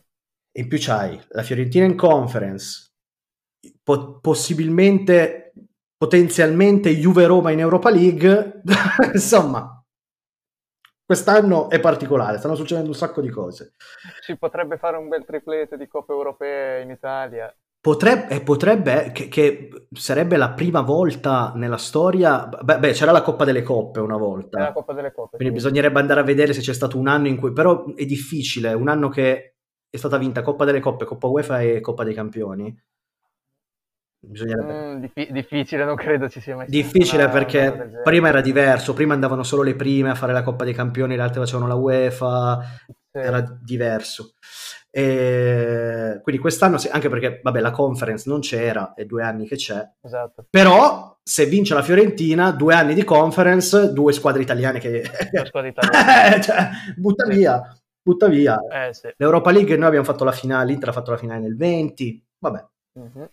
in 0.59 0.68
più 0.68 0.79
c'hai 0.81 1.21
la 1.31 1.42
Fiorentina 1.42 1.85
in 1.85 1.97
conference, 1.97 2.90
po- 3.83 4.18
possibilmente, 4.21 5.53
potenzialmente 5.97 6.90
Juve-Roma 6.90 7.51
in 7.51 7.61
Europa 7.61 7.90
League, 7.90 8.62
insomma, 9.14 9.83
quest'anno 11.05 11.71
è 11.71 11.81
particolare, 11.81 12.38
stanno 12.38 12.55
succedendo 12.55 12.90
un 12.90 12.97
sacco 12.97 13.21
di 13.21 13.31
cose. 13.31 13.75
Si 14.21 14.37
potrebbe 14.37 14.77
fare 14.77 14.97
un 14.97 15.09
bel 15.09 15.25
triplete 15.25 15.77
di 15.77 15.87
Coppe 15.87 16.12
Europee 16.12 16.83
in 16.83 16.90
Italia. 16.90 17.55
Potrebbe, 17.81 18.35
eh, 18.35 18.42
potrebbe 18.42 19.12
che, 19.12 19.29
che, 19.29 19.68
sarebbe 19.92 20.37
la 20.37 20.51
prima 20.51 20.81
volta 20.81 21.53
nella 21.55 21.77
storia. 21.77 22.47
Beh, 22.47 22.81
beh, 22.81 22.92
c'era 22.92 23.12
la 23.12 23.23
Coppa 23.23 23.44
delle 23.44 23.62
Coppe 23.62 24.01
una 24.01 24.16
volta. 24.16 24.59
la 24.59 24.73
Coppa 24.73 24.92
delle 24.92 25.12
Coppe. 25.12 25.37
Quindi 25.37 25.59
sì. 25.59 25.64
bisognerebbe 25.64 26.01
andare 26.01 26.21
a 26.21 26.25
vedere 26.25 26.53
se 26.53 26.61
c'è 26.61 26.75
stato 26.75 26.99
un 26.99 27.07
anno 27.07 27.29
in 27.29 27.37
cui. 27.37 27.53
Però 27.53 27.94
è 27.94 28.05
difficile, 28.05 28.73
un 28.73 28.88
anno 28.88 29.09
che 29.09 29.58
è 29.90 29.96
stata 29.96 30.18
vinta 30.18 30.42
Coppa 30.42 30.64
delle 30.64 30.81
Coppe, 30.81 31.05
Coppa 31.05 31.27
UEFA 31.27 31.61
e 31.61 31.81
Coppa 31.81 32.05
dei 32.05 32.14
Campioni. 32.14 32.77
Bisognerebbe... 34.20 34.72
Mm, 34.72 35.01
diffi- 35.01 35.29
difficile, 35.31 35.85
non 35.85 35.94
credo 35.94 36.29
ci 36.29 36.40
sia 36.40 36.57
mai 36.57 36.66
stato. 36.66 36.83
Difficile 36.83 37.24
una, 37.24 37.33
perché 37.33 37.68
una 37.68 38.03
prima 38.03 38.29
era 38.29 38.40
diverso, 38.40 38.92
prima 38.92 39.14
andavano 39.14 39.42
solo 39.42 39.62
le 39.62 39.77
prime 39.77 40.11
a 40.11 40.14
fare 40.14 40.33
la 40.33 40.42
Coppa 40.42 40.64
dei 40.64 40.74
Campioni, 40.74 41.16
le 41.16 41.22
altre 41.22 41.40
facevano 41.40 41.68
la 41.68 41.74
UEFA, 41.74 42.61
sì. 42.87 42.92
era 43.12 43.40
diverso. 43.62 44.35
E 44.90 46.18
quindi 46.22 46.40
quest'anno, 46.40 46.79
anche 46.90 47.09
perché 47.09 47.40
vabbè, 47.42 47.61
la 47.61 47.70
conference 47.70 48.29
non 48.29 48.40
c'era, 48.40 48.94
è 48.94 49.05
due 49.05 49.22
anni 49.22 49.46
che 49.46 49.57
c'è. 49.57 49.88
Esatto. 50.03 50.46
Però 50.51 51.16
se 51.22 51.46
vince 51.46 51.74
la 51.74 51.83
Fiorentina, 51.83 52.51
due 52.51 52.74
anni 52.74 52.94
di 52.94 53.05
conference, 53.05 53.92
due 53.92 54.12
squadre 54.12 54.42
italiane 54.42 54.81
che... 54.81 55.05
Due 55.31 55.46
squadre 55.46 55.70
italiane. 55.70 56.40
cioè, 56.42 56.68
butta 56.96 57.27
sì. 57.27 57.37
via 57.37 57.62
butta 58.09 58.29
via. 58.29 58.59
Eh, 58.66 58.94
sì. 58.94 59.09
L'Europa 59.16 59.51
League 59.51 59.77
noi 59.77 59.87
abbiamo 59.87 60.05
fatto 60.05 60.25
la 60.25 60.33
finale, 60.33 60.71
l'Inter 60.71 60.88
ha 60.88 60.92
fatto 60.92 61.11
la 61.11 61.18
finale 61.18 61.40
nel 61.40 61.57
20, 61.57 62.27
vabbè. 62.38 62.66
Uh-huh. 62.92 63.31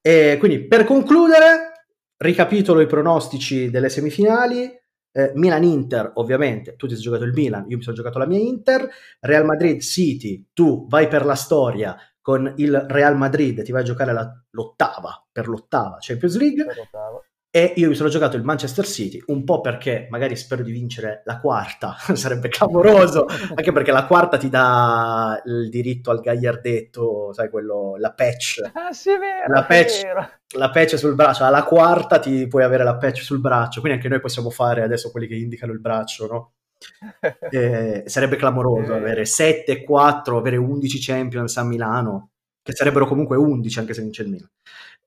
E 0.00 0.36
quindi 0.38 0.66
per 0.66 0.84
concludere, 0.84 1.72
ricapitolo 2.16 2.80
i 2.80 2.86
pronostici 2.86 3.70
delle 3.70 3.90
semifinali. 3.90 4.76
Eh, 5.10 5.32
Milan-Inter, 5.34 6.12
ovviamente, 6.14 6.76
tu 6.76 6.86
ti 6.86 6.94
sei 6.94 7.02
giocato 7.02 7.24
il 7.24 7.32
Milan, 7.32 7.64
io 7.68 7.76
mi 7.76 7.82
sono 7.82 7.96
giocato 7.96 8.18
la 8.18 8.26
mia 8.26 8.38
Inter. 8.38 8.88
Real 9.20 9.44
Madrid-City, 9.44 10.48
tu 10.52 10.86
vai 10.88 11.08
per 11.08 11.24
la 11.24 11.34
storia 11.34 11.96
con 12.20 12.52
il 12.56 12.84
Real 12.88 13.16
Madrid, 13.16 13.62
ti 13.62 13.72
vai 13.72 13.82
a 13.82 13.84
giocare 13.84 14.12
la, 14.12 14.30
l'ottava, 14.50 15.26
per 15.32 15.48
l'ottava 15.48 15.96
Champions 15.98 16.36
League. 16.36 16.64
Per 16.64 16.76
l'ottava. 16.76 17.22
E 17.58 17.72
io 17.74 17.88
mi 17.88 17.96
sono 17.96 18.08
giocato 18.08 18.36
il 18.36 18.44
Manchester 18.44 18.86
City, 18.86 19.20
un 19.26 19.42
po' 19.42 19.60
perché 19.60 20.06
magari 20.10 20.36
spero 20.36 20.62
di 20.62 20.70
vincere 20.70 21.22
la 21.24 21.40
quarta, 21.40 21.96
sarebbe 22.14 22.48
clamoroso, 22.48 23.26
anche 23.26 23.72
perché 23.72 23.90
la 23.90 24.06
quarta 24.06 24.36
ti 24.36 24.48
dà 24.48 25.42
il 25.44 25.68
diritto 25.68 26.12
al 26.12 26.20
gagliardetto, 26.20 27.32
sai 27.32 27.50
quello, 27.50 27.96
la 27.98 28.12
patch. 28.12 28.60
Ah 28.74 28.92
sì, 28.92 29.10
vero, 29.10 29.52
la 29.52 29.64
patch, 29.64 30.02
vero. 30.02 30.30
La 30.56 30.70
patch 30.70 30.96
sul 30.96 31.16
braccio, 31.16 31.42
alla 31.42 31.64
quarta 31.64 32.20
ti 32.20 32.46
puoi 32.46 32.62
avere 32.62 32.84
la 32.84 32.96
patch 32.96 33.22
sul 33.22 33.40
braccio, 33.40 33.80
quindi 33.80 33.98
anche 33.98 34.08
noi 34.08 34.20
possiamo 34.20 34.50
fare 34.50 34.84
adesso 34.84 35.10
quelli 35.10 35.26
che 35.26 35.34
indicano 35.34 35.72
il 35.72 35.80
braccio, 35.80 36.26
no? 36.28 36.52
eh, 37.50 38.04
sarebbe 38.06 38.36
clamoroso 38.36 38.94
eh. 38.94 38.98
avere 38.98 39.24
7 39.24 39.72
e 39.72 39.82
4, 39.82 40.38
avere 40.38 40.58
11 40.58 40.98
Champions 41.00 41.56
a 41.56 41.64
Milano, 41.64 42.30
che 42.62 42.72
sarebbero 42.72 43.08
comunque 43.08 43.36
11 43.36 43.78
anche 43.80 43.94
se 43.94 44.02
vince 44.02 44.22
il 44.22 44.28
Milan. 44.28 44.48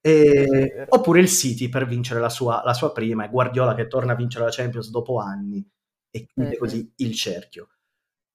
E, 0.04 0.88
oppure 0.90 1.20
il 1.20 1.28
City 1.28 1.70
per 1.70 1.86
vincere 1.86 2.20
la 2.20 2.30
sua, 2.30 2.64
la 2.66 2.74
sua, 2.74 2.92
prima 2.92 3.24
e 3.24 3.30
Guardiola 3.30 3.76
che 3.76 3.88
torna 3.88 4.14
a 4.14 4.16
vincere 4.16 4.46
la 4.46 4.52
Champions 4.52 4.90
dopo 4.90 5.20
anni 5.20 5.64
e 6.10 6.26
chiude 6.26 6.50
mm-hmm. 6.50 6.58
così 6.60 6.94
il 6.98 7.14
cerchio. 7.14 7.70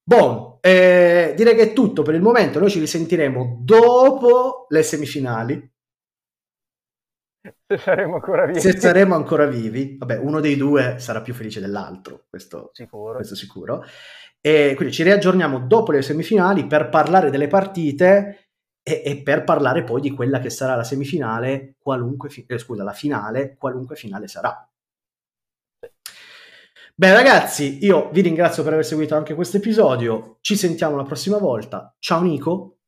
Buon, 0.08 0.58
eh, 0.60 1.34
direi 1.36 1.56
che 1.56 1.62
è 1.62 1.72
tutto 1.72 2.02
per 2.02 2.14
il 2.14 2.22
momento. 2.22 2.60
Noi 2.60 2.70
ci 2.70 2.78
risentiremo 2.78 3.58
dopo 3.62 4.66
le 4.68 4.82
semifinali. 4.84 5.72
Se 7.66 7.78
saremo 7.78 8.14
ancora 8.14 8.46
vivi. 8.46 8.60
Se 8.60 8.78
saremo 8.78 9.16
ancora 9.16 9.46
vivi, 9.46 9.96
vabbè, 9.98 10.18
uno 10.18 10.38
dei 10.38 10.56
due 10.56 11.00
sarà 11.00 11.22
più 11.22 11.34
felice 11.34 11.58
dell'altro, 11.58 12.26
questo 12.28 12.70
sicuro. 12.72 13.16
Questo 13.16 13.34
sicuro. 13.34 13.84
E 14.40 14.74
quindi 14.76 14.94
ci 14.94 15.02
riaggiorniamo 15.02 15.66
dopo 15.66 15.90
le 15.90 16.02
semifinali 16.02 16.68
per 16.68 16.88
parlare 16.88 17.30
delle 17.30 17.48
partite 17.48 18.45
e, 18.88 19.02
e, 19.04 19.20
per 19.20 19.42
parlare 19.42 19.82
poi 19.82 20.00
di 20.00 20.12
quella 20.12 20.38
che 20.38 20.48
sarà 20.48 20.76
la 20.76 20.84
semifinale, 20.84 21.74
qualunque, 21.76 22.28
fi- 22.28 22.44
eh, 22.46 22.56
scusa, 22.56 22.84
la 22.84 22.92
finale, 22.92 23.56
qualunque 23.58 23.96
finale 23.96 24.28
sarà. 24.28 24.64
Beh 26.94 27.12
ragazzi, 27.12 27.84
io 27.84 28.10
vi 28.10 28.20
ringrazio 28.20 28.62
per 28.62 28.74
aver 28.74 28.84
seguito 28.84 29.16
anche 29.16 29.34
questo 29.34 29.56
episodio, 29.56 30.38
ci 30.40 30.54
sentiamo 30.56 30.94
la 30.94 31.02
prossima 31.02 31.38
volta, 31.38 31.94
ciao 31.98 32.22
Nico. 32.22 32.78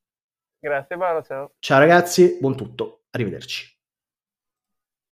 Grazie 0.61 0.97
Paolo, 0.97 1.23
ciao. 1.23 1.53
Ciao 1.59 1.79
ragazzi, 1.81 2.39
buon 2.41 2.57
tutto, 2.57 3.07
arrivederci. 3.11 3.78